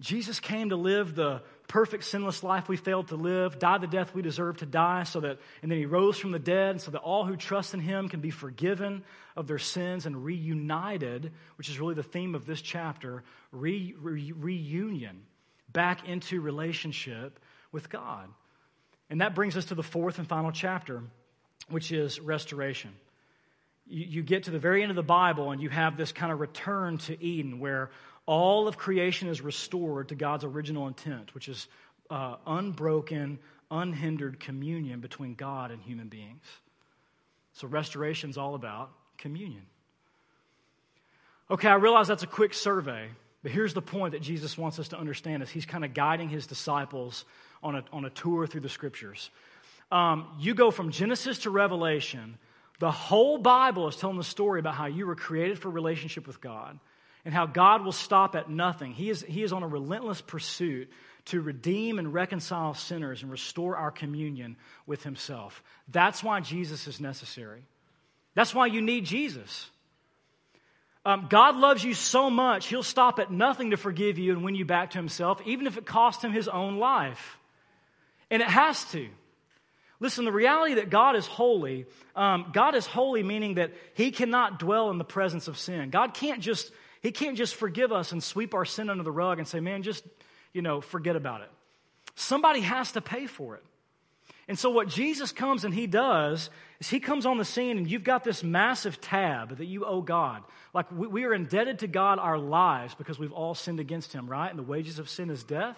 [0.00, 4.14] Jesus came to live the perfect sinless life we failed to live, died the death
[4.14, 7.00] we deserve to die, so that, and then he rose from the dead, so that
[7.00, 9.04] all who trust in him can be forgiven
[9.36, 14.32] of their sins and reunited, which is really the theme of this chapter, re, re,
[14.32, 15.22] reunion
[15.70, 17.38] back into relationship
[17.70, 18.28] with God.
[19.10, 21.02] And that brings us to the fourth and final chapter,
[21.68, 22.90] which is restoration.
[23.90, 26.40] You get to the very end of the Bible and you have this kind of
[26.40, 27.90] return to Eden where
[28.28, 31.66] all of creation is restored to God's original intent, which is
[32.10, 33.38] uh, unbroken,
[33.70, 36.44] unhindered communion between God and human beings.
[37.54, 39.62] So restoration is all about communion.
[41.50, 43.08] Okay, I realize that's a quick survey,
[43.42, 46.28] but here's the point that Jesus wants us to understand as he's kind of guiding
[46.28, 47.24] his disciples
[47.62, 49.30] on a, on a tour through the scriptures.
[49.90, 52.36] Um, you go from Genesis to Revelation,
[52.78, 56.42] the whole Bible is telling the story about how you were created for relationship with
[56.42, 56.78] God
[57.28, 58.92] and how God will stop at nothing.
[58.92, 60.90] He is, he is on a relentless pursuit
[61.26, 65.62] to redeem and reconcile sinners and restore our communion with Himself.
[65.88, 67.64] That's why Jesus is necessary.
[68.34, 69.68] That's why you need Jesus.
[71.04, 74.54] Um, God loves you so much, He'll stop at nothing to forgive you and win
[74.54, 77.36] you back to Himself, even if it costs Him His own life.
[78.30, 79.06] And it has to.
[80.00, 81.84] Listen, the reality that God is holy,
[82.16, 85.90] um, God is holy meaning that He cannot dwell in the presence of sin.
[85.90, 89.38] God can't just he can't just forgive us and sweep our sin under the rug
[89.38, 90.04] and say, man, just,
[90.52, 91.50] you know, forget about it.
[92.14, 93.64] Somebody has to pay for it.
[94.48, 96.48] And so, what Jesus comes and he does
[96.80, 100.00] is he comes on the scene, and you've got this massive tab that you owe
[100.00, 100.42] God.
[100.72, 104.26] Like, we, we, are indebted to God our lives because we've all sinned against him,
[104.26, 104.48] right?
[104.48, 105.76] And the wages of sin is death.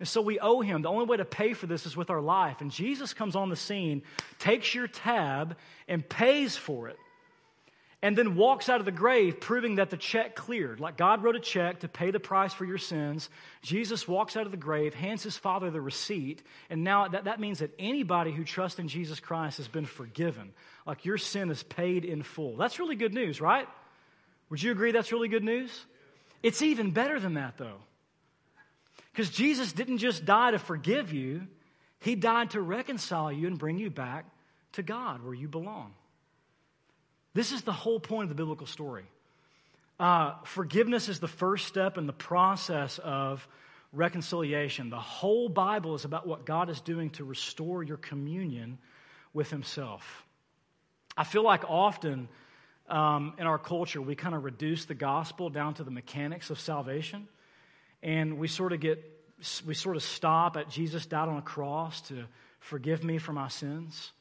[0.00, 0.82] And so, we owe him.
[0.82, 2.60] The only way to pay for this is with our life.
[2.60, 4.02] And Jesus comes on the scene,
[4.40, 6.98] takes your tab, and pays for it
[8.02, 10.80] and then walks out of the grave proving that the check cleared.
[10.80, 13.30] Like God wrote a check to pay the price for your sins.
[13.62, 17.38] Jesus walks out of the grave, hands his father the receipt, and now that, that
[17.38, 20.52] means that anybody who trusts in Jesus Christ has been forgiven.
[20.84, 22.56] Like your sin is paid in full.
[22.56, 23.68] That's really good news, right?
[24.50, 25.86] Would you agree that's really good news?
[26.42, 27.78] It's even better than that, though.
[29.12, 31.46] Because Jesus didn't just die to forgive you,
[32.00, 34.24] he died to reconcile you and bring you back
[34.72, 35.94] to God where you belong.
[37.34, 39.04] This is the whole point of the biblical story.
[39.98, 43.46] Uh, forgiveness is the first step in the process of
[43.92, 44.90] reconciliation.
[44.90, 48.78] The whole Bible is about what God is doing to restore your communion
[49.32, 50.24] with Himself.
[51.16, 52.28] I feel like often
[52.88, 56.58] um, in our culture, we kind of reduce the gospel down to the mechanics of
[56.58, 57.28] salvation,
[58.02, 59.08] and we sort of get
[59.66, 62.24] we sort of stop at Jesus died on a cross to
[62.60, 64.12] forgive me for my sins.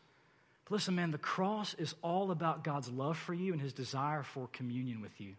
[0.69, 4.47] Listen, man, the cross is all about God's love for you and his desire for
[4.54, 5.36] communion with you.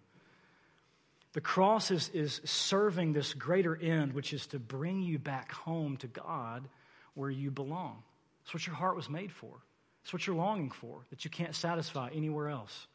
[1.32, 5.96] The cross is, is serving this greater end, which is to bring you back home
[5.98, 6.68] to God
[7.14, 8.02] where you belong.
[8.44, 9.54] It's what your heart was made for.
[10.02, 12.86] It's what you're longing for, that you can't satisfy anywhere else.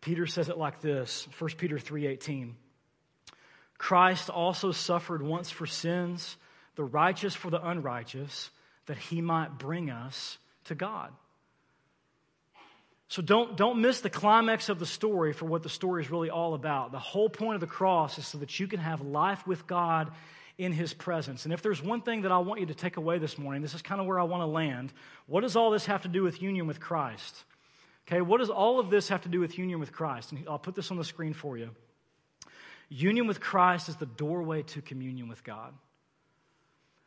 [0.00, 2.56] Peter says it like this 1 Peter 3:18.
[3.78, 6.36] Christ also suffered once for sins,
[6.74, 8.50] the righteous for the unrighteous,
[8.86, 11.12] that he might bring us to God.
[13.08, 16.30] So don't, don't miss the climax of the story for what the story is really
[16.30, 16.90] all about.
[16.90, 20.10] The whole point of the cross is so that you can have life with God
[20.56, 21.44] in his presence.
[21.44, 23.74] And if there's one thing that I want you to take away this morning, this
[23.74, 24.92] is kind of where I want to land.
[25.26, 27.44] What does all this have to do with union with Christ?
[28.06, 30.32] Okay, what does all of this have to do with union with Christ?
[30.32, 31.70] And I'll put this on the screen for you.
[32.88, 35.72] Union with Christ is the doorway to communion with God.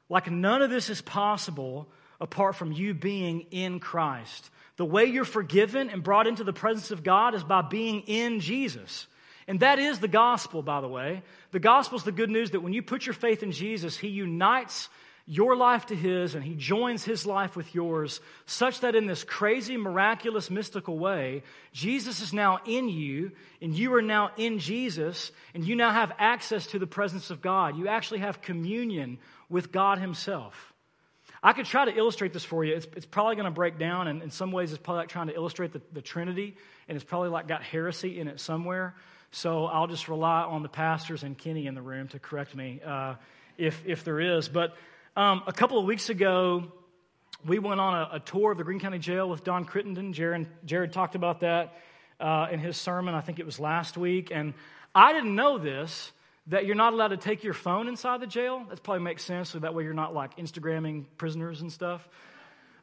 [0.09, 1.87] Like none of this is possible
[2.19, 4.49] apart from you being in Christ.
[4.77, 8.39] The way you're forgiven and brought into the presence of God is by being in
[8.39, 9.07] Jesus.
[9.47, 11.23] And that is the gospel, by the way.
[11.51, 14.09] The gospel is the good news that when you put your faith in Jesus, He
[14.09, 14.89] unites
[15.25, 19.23] your life to His and He joins His life with yours, such that in this
[19.23, 23.31] crazy, miraculous, mystical way, Jesus is now in you
[23.61, 27.41] and you are now in Jesus and you now have access to the presence of
[27.41, 27.77] God.
[27.77, 29.17] You actually have communion
[29.49, 30.73] with God Himself.
[31.43, 32.75] I could try to illustrate this for you.
[32.75, 35.27] It's, it's probably going to break down, and in some ways, it's probably like trying
[35.27, 36.57] to illustrate the, the Trinity,
[36.87, 38.95] and it's probably like got heresy in it somewhere.
[39.31, 42.81] So I'll just rely on the pastors and Kenny in the room to correct me
[42.85, 43.15] uh,
[43.57, 44.47] if, if there is.
[44.47, 44.75] But
[45.15, 46.71] um, a couple of weeks ago,
[47.45, 50.13] we went on a, a, tour of the Greene County Jail with Don Crittenden.
[50.13, 51.75] Jared, Jared talked about that
[52.19, 54.31] uh, in his sermon, I think it was last week.
[54.31, 54.53] And
[54.95, 56.11] I didn't know this
[56.47, 58.65] that you're not allowed to take your phone inside the jail.
[58.69, 62.07] That probably makes sense, so that way you're not like Instagramming prisoners and stuff,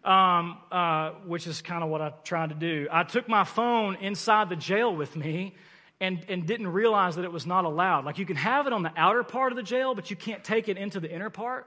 [0.05, 2.89] um, uh, which is kind of what I tried to do.
[2.91, 5.55] I took my phone inside the jail with me
[6.01, 8.05] and, and didn't realize that it was not allowed.
[8.05, 10.45] Like you can have it on the outer part of the jail, but you can't
[10.45, 11.67] take it into the inner part.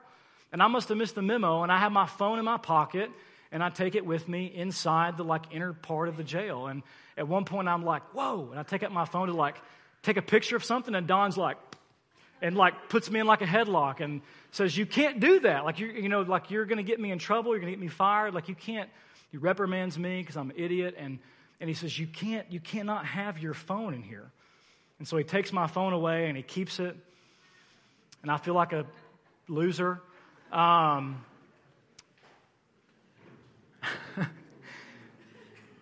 [0.51, 3.09] And I must have missed the memo, and I have my phone in my pocket,
[3.51, 6.67] and I take it with me inside the like inner part of the jail.
[6.67, 6.83] And
[7.17, 9.55] at one point, I'm like, whoa, and I take out my phone to like
[10.03, 11.57] take a picture of something, and Don's like,
[12.41, 14.21] and like puts me in like a headlock and
[14.51, 15.65] says, You can't do that.
[15.65, 17.51] Like, you you know, like you're going to get me in trouble.
[17.51, 18.33] You're going to get me fired.
[18.33, 18.89] Like, you can't.
[19.31, 20.95] He reprimands me because I'm an idiot.
[20.97, 21.19] And,
[21.59, 24.31] and he says, You can't, you cannot have your phone in here.
[24.99, 26.95] And so he takes my phone away and he keeps it.
[28.23, 28.85] And I feel like a
[29.47, 30.01] loser.
[30.51, 31.23] Um,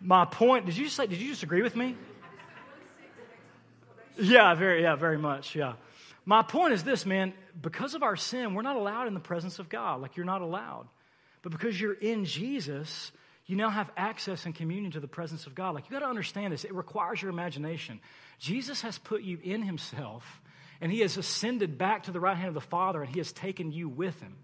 [0.02, 1.96] my point, did you say, did you just agree with me?
[4.18, 5.74] Yeah, very, yeah, very much, yeah.
[6.26, 9.60] My point is this, man, because of our sin, we're not allowed in the presence
[9.60, 10.02] of God.
[10.02, 10.88] Like you're not allowed.
[11.44, 13.12] But because you're in Jesus,
[13.46, 15.76] you now have access and communion to the presence of God.
[15.76, 16.64] Like you got to understand this.
[16.64, 18.00] It requires your imagination.
[18.40, 20.42] Jesus has put you in himself,
[20.82, 23.32] and he has ascended back to the right hand of the Father, and he has
[23.32, 24.36] taken you with him.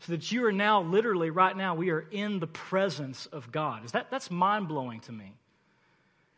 [0.00, 3.84] So that you are now literally, right now, we are in the presence of God.
[3.84, 5.32] Is that, that's mind blowing to me.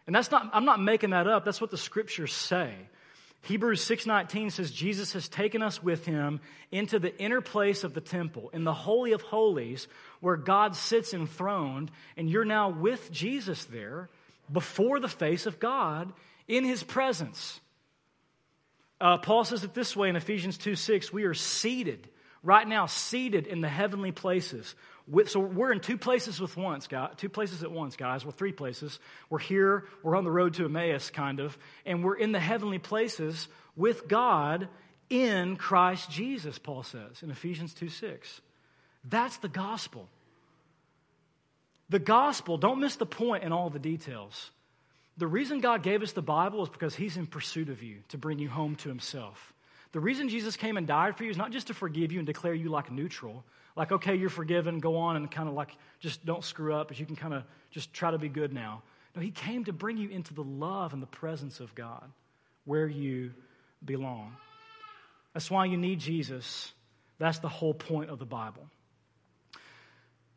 [0.07, 1.45] And that's not, I'm not making that up.
[1.45, 2.75] That's what the scriptures say.
[3.43, 8.01] Hebrews 6:19 says Jesus has taken us with him into the inner place of the
[8.01, 9.89] temple, in the holy of holies,
[10.21, 14.11] where God sits enthroned, and you're now with Jesus there
[14.53, 16.13] before the face of God
[16.47, 17.61] in his presence.
[19.01, 22.09] Uh, Paul says it this way in Ephesians 2 6 we are seated,
[22.43, 24.75] right now, seated in the heavenly places
[25.27, 28.25] so we're in two places with once, guys, two places at once, guys.
[28.25, 28.99] We're three places.
[29.31, 31.57] We're here, we're on the road to Emmaus, kind of,
[31.87, 34.69] and we're in the heavenly places with God
[35.11, 38.41] in Christ Jesus, Paul says in Ephesians 2 6.
[39.05, 40.09] That's the gospel.
[41.89, 44.51] The gospel, don't miss the point in all the details.
[45.17, 48.19] The reason God gave us the Bible is because He's in pursuit of you to
[48.19, 49.55] bring you home to Himself.
[49.93, 52.27] The reason Jesus came and died for you is not just to forgive you and
[52.27, 53.45] declare you like neutral,
[53.79, 55.71] like, okay, you're forgiven, go on and kind of like
[56.01, 58.83] just don't screw up, but you can kind of just try to be good now.
[59.15, 62.11] No, he came to bring you into the love and the presence of God
[62.65, 63.33] where you
[63.83, 64.37] belong.
[65.33, 66.73] That's why you need Jesus.
[67.19, 68.67] That's the whole point of the Bible.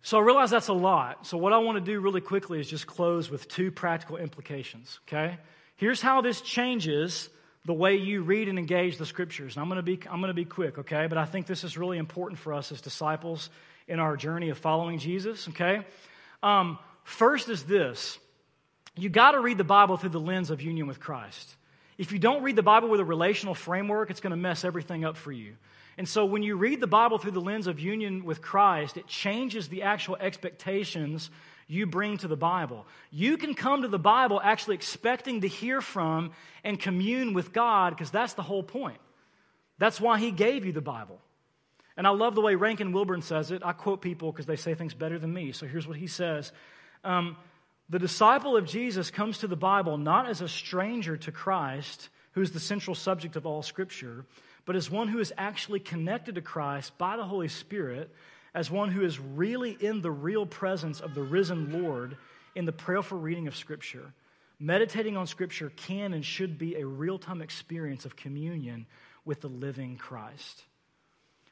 [0.03, 1.25] So I realize that's a lot.
[1.25, 4.99] So what I want to do really quickly is just close with two practical implications,
[5.07, 5.37] okay?
[5.75, 7.29] Here's how this changes
[7.65, 9.55] the way you read and engage the scriptures.
[9.55, 11.07] And I'm going to be I'm going to be quick, okay?
[11.07, 13.49] But I think this is really important for us as disciples
[13.87, 15.85] in our journey of following Jesus, okay?
[16.41, 18.17] Um, first is this.
[18.95, 21.55] You got to read the Bible through the lens of union with Christ.
[21.97, 25.05] If you don't read the Bible with a relational framework, it's going to mess everything
[25.05, 25.55] up for you.
[25.97, 29.07] And so when you read the Bible through the lens of union with Christ, it
[29.07, 31.29] changes the actual expectations
[31.71, 32.85] you bring to the Bible.
[33.11, 36.31] You can come to the Bible actually expecting to hear from
[36.65, 38.99] and commune with God because that's the whole point.
[39.77, 41.21] That's why He gave you the Bible.
[41.95, 43.61] And I love the way Rankin Wilbourne says it.
[43.63, 45.53] I quote people because they say things better than me.
[45.53, 46.51] So here's what he says
[47.03, 47.37] um,
[47.89, 52.51] The disciple of Jesus comes to the Bible not as a stranger to Christ, who's
[52.51, 54.25] the central subject of all Scripture,
[54.65, 58.13] but as one who is actually connected to Christ by the Holy Spirit
[58.53, 62.17] as one who is really in the real presence of the risen Lord
[62.55, 64.13] in the prayerful reading of Scripture.
[64.59, 68.85] Meditating on Scripture can and should be a real time experience of communion
[69.25, 70.63] with the living Christ.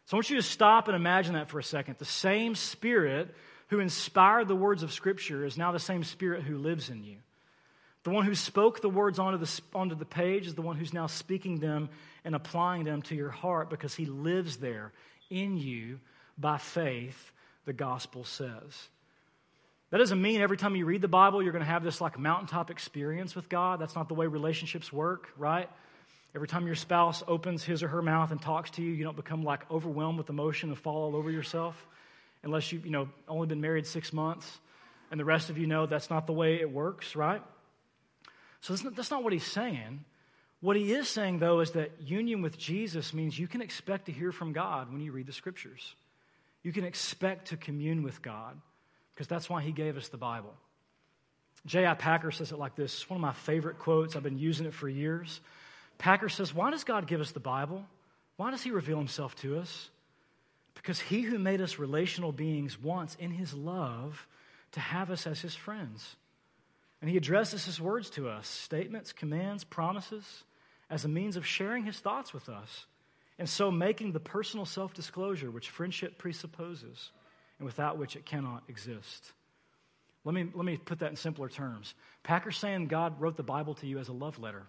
[0.06, 1.96] So I want you to stop and imagine that for a second.
[1.98, 3.34] The same Spirit
[3.68, 7.18] who inspired the words of Scripture is now the same Spirit who lives in you.
[8.04, 10.94] The one who spoke the words onto the, onto the page is the one who's
[10.94, 11.90] now speaking them
[12.26, 14.92] and applying them to your heart because he lives there
[15.30, 16.00] in you
[16.40, 17.32] by faith,
[17.66, 18.88] the gospel says.
[19.92, 22.18] That doesn't mean every time you read the Bible, you're going to have this like
[22.20, 23.80] mountaintop experience with God.
[23.80, 25.70] That's not the way relationships work, right?
[26.36, 29.16] Every time your spouse opens his or her mouth and talks to you, you don't
[29.16, 31.88] become like overwhelmed with emotion and fall all over yourself
[32.44, 34.60] unless you've, you know, only been married six months
[35.10, 37.42] and the rest of you know that's not the way it works, right?
[38.62, 40.06] So that's not, that's not what he's saying.
[40.62, 44.12] What he is saying, though, is that union with Jesus means you can expect to
[44.12, 45.96] hear from God when you read the scriptures.
[46.64, 48.60] You can expect to commune with God
[49.14, 50.54] because that's why He gave us the Bible.
[51.66, 51.94] J.I.
[51.94, 53.10] Packer says it like this.
[53.10, 54.16] One of my favorite quotes.
[54.16, 55.42] I've been using it for years.
[55.98, 57.86] Packer says, Why does God give us the Bible?
[58.38, 59.90] Why does He reveal Himself to us?
[60.74, 64.26] Because He who made us relational beings wants, in His love,
[64.72, 66.16] to have us as His friends.
[67.02, 70.44] And He addresses His words to us statements, commands, promises
[70.90, 72.86] as a means of sharing His thoughts with us.
[73.40, 77.12] And so making the personal self disclosure which friendship presupposes
[77.58, 79.32] and without which it cannot exist.
[80.26, 81.96] Let me, let me put that in simpler terms.
[82.22, 84.64] Packer's saying God wrote the Bible to you as a love letter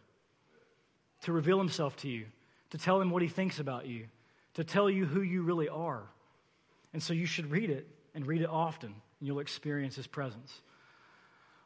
[1.23, 2.27] to reveal himself to you,
[2.71, 4.07] to tell him what he thinks about you,
[4.55, 6.05] to tell you who you really are.
[6.95, 10.63] And so you should read it and read it often, and you'll experience his presence.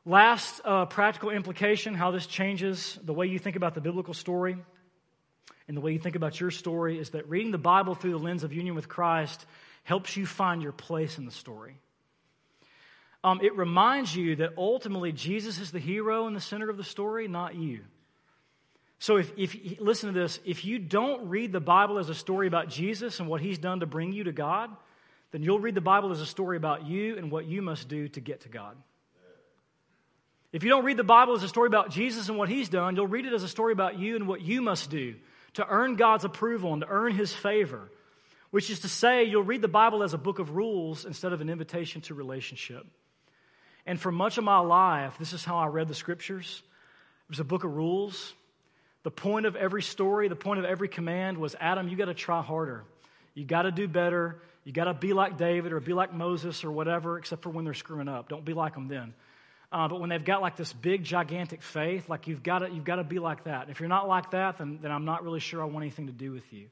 [0.07, 4.57] Last uh, practical implication how this changes the way you think about the biblical story
[5.67, 8.19] and the way you think about your story is that reading the Bible through the
[8.19, 9.45] lens of union with Christ
[9.83, 11.79] helps you find your place in the story.
[13.23, 16.85] Um, it reminds you that ultimately Jesus is the hero in the center of the
[16.85, 17.81] story, not you.
[18.99, 22.47] So, if, if listen to this, if you don't read the Bible as a story
[22.47, 24.71] about Jesus and what he's done to bring you to God,
[25.33, 28.09] then you'll read the Bible as a story about you and what you must do
[28.09, 28.77] to get to God.
[30.53, 32.95] If you don't read the Bible as a story about Jesus and what he's done,
[32.95, 35.17] you'll read it as a story about you and what you must do
[35.55, 37.91] to earn God's approval and to earn his favor,
[38.51, 41.41] which is to say, you'll read the Bible as a book of rules instead of
[41.41, 42.87] an invitation to relationship.
[43.87, 46.63] And for much of my life, this is how I read the scriptures.
[47.29, 48.33] It was a book of rules.
[49.03, 52.15] The point of every story, the point of every command was Adam, you got to
[52.15, 52.85] try harder.
[53.35, 54.41] You got to do better.
[54.65, 57.65] You got to be like David or be like Moses or whatever, except for when
[57.65, 58.29] they're screwing up.
[58.29, 59.13] Don't be like them then.
[59.75, 62.85] Uh, but when they've got like this big, gigantic faith, like you've got to, you've
[62.85, 63.71] got to be like that.
[63.71, 66.13] If you're not like that, then, then I'm not really sure I want anything to
[66.13, 66.67] do with you.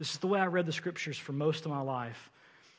[0.00, 2.30] This is the way I read the scriptures for most of my life.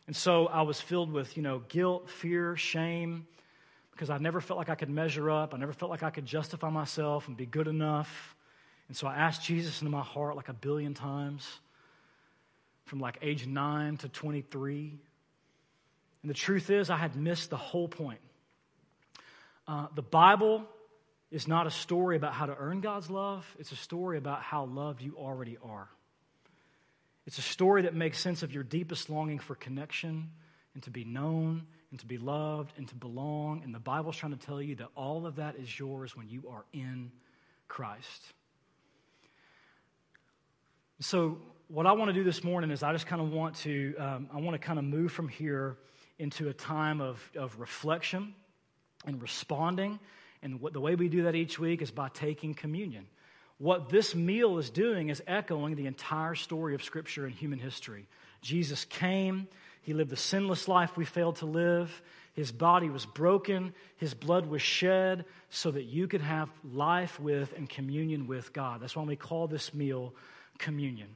[0.05, 3.26] And so I was filled with, you know, guilt, fear, shame,
[3.93, 5.53] because I never felt like I could measure up.
[5.53, 8.36] I never felt like I could justify myself and be good enough.
[8.89, 11.47] And so I asked Jesus into my heart like a billion times
[12.84, 14.99] from like age 9 to 23.
[16.22, 18.20] And the truth is, I had missed the whole point.
[19.68, 20.66] Uh, the Bible
[21.32, 24.66] is not a story about how to earn God's love, it's a story about how
[24.66, 25.89] loved you already are.
[27.26, 30.30] It's a story that makes sense of your deepest longing for connection
[30.74, 33.61] and to be known and to be loved and to belong.
[33.64, 36.43] And the Bible's trying to tell you that all of that is yours when you
[36.49, 37.11] are in
[37.68, 38.34] Christ.
[40.99, 41.38] So,
[41.70, 44.30] what I want to do this morning is I just kind of want to, um,
[44.34, 45.78] I want to kind of move from here
[46.20, 48.36] into a time of, of reflection
[49.06, 49.99] and responding.
[50.41, 53.06] And what, the way we do that each week is by taking communion.
[53.58, 58.06] What this meal is doing is echoing the entire story of Scripture and human history.
[58.41, 59.47] Jesus came,
[59.84, 62.01] he lived the sinless life we failed to live.
[62.34, 67.54] His body was broken, his blood was shed so that you could have life with
[67.56, 68.82] and communion with God.
[68.82, 70.14] That's why we call this meal
[70.58, 71.10] communion.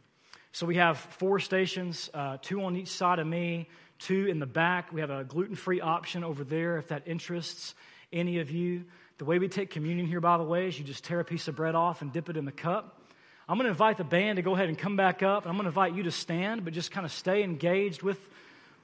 [0.51, 3.67] So we have four stations, uh, two on each side of me,
[3.99, 4.91] two in the back.
[4.91, 7.75] We have a gluten free option over there if that interests
[8.11, 8.85] any of you.
[9.17, 11.47] The way we take communion here, by the way, is you just tear a piece
[11.47, 13.01] of bread off and dip it in the cup.
[13.49, 15.45] I'm going to invite the band to go ahead and come back up.
[15.45, 18.19] I'm going to invite you to stand, but just kind of stay engaged with,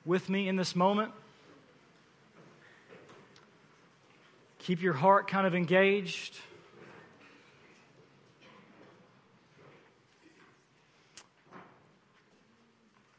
[0.06, 1.12] with me in this moment.
[4.60, 6.38] Keep your heart kind of engaged.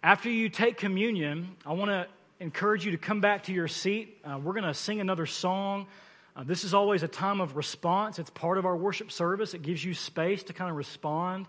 [0.05, 2.07] After you take communion, I want to
[2.39, 4.19] encourage you to come back to your seat.
[4.23, 5.87] Uh, we're going to sing another song.
[6.37, 8.19] Uh, this is always a time of response.
[8.19, 9.55] It's part of our worship service.
[9.55, 11.47] It gives you space to kind of respond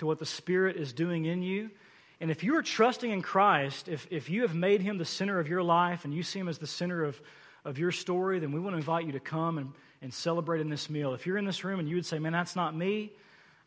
[0.00, 1.70] to what the Spirit is doing in you.
[2.20, 5.38] And if you are trusting in Christ, if, if you have made Him the center
[5.38, 7.18] of your life and you see Him as the center of,
[7.64, 10.68] of your story, then we want to invite you to come and, and celebrate in
[10.68, 11.14] this meal.
[11.14, 13.12] If you're in this room and you would say, Man, that's not me,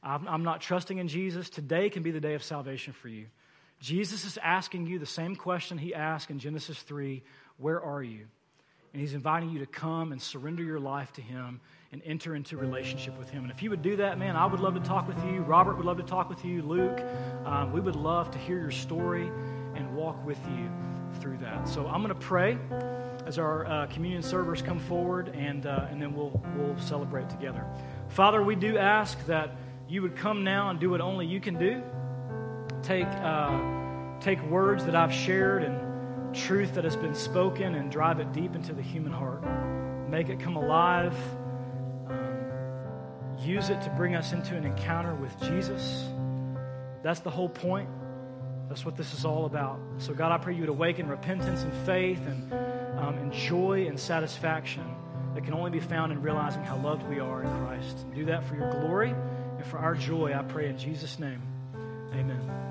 [0.03, 3.25] I'm, I'm not trusting in Jesus, today can be the day of salvation for you.
[3.80, 7.21] Jesus is asking you the same question he asked in Genesis 3
[7.57, 8.25] Where are you?
[8.93, 11.59] And he's inviting you to come and surrender your life to him
[11.91, 13.43] and enter into relationship with him.
[13.43, 15.41] And if you would do that, man, I would love to talk with you.
[15.41, 16.61] Robert would love to talk with you.
[16.61, 17.01] Luke,
[17.45, 19.30] um, we would love to hear your story
[19.75, 20.71] and walk with you
[21.19, 21.67] through that.
[21.67, 22.57] So I'm going to pray
[23.25, 27.65] as our uh, communion servers come forward, and, uh, and then we'll, we'll celebrate together.
[28.09, 29.55] Father, we do ask that
[29.88, 31.84] you would come now and do what only you can do
[32.84, 38.19] take, uh, take words that I've shared and truth that has been spoken and drive
[38.19, 39.43] it deep into the human heart.
[40.09, 41.15] Make it come alive.
[42.09, 46.07] Um, use it to bring us into an encounter with Jesus.
[47.03, 47.89] That's the whole point.
[48.69, 49.80] That's what this is all about.
[49.97, 52.53] So, God, I pray you would awaken repentance and faith and,
[52.99, 54.84] um, and joy and satisfaction
[55.34, 58.05] that can only be found in realizing how loved we are in Christ.
[58.13, 61.41] do that for your glory and for our joy, I pray in Jesus' name.
[62.18, 62.68] Amen.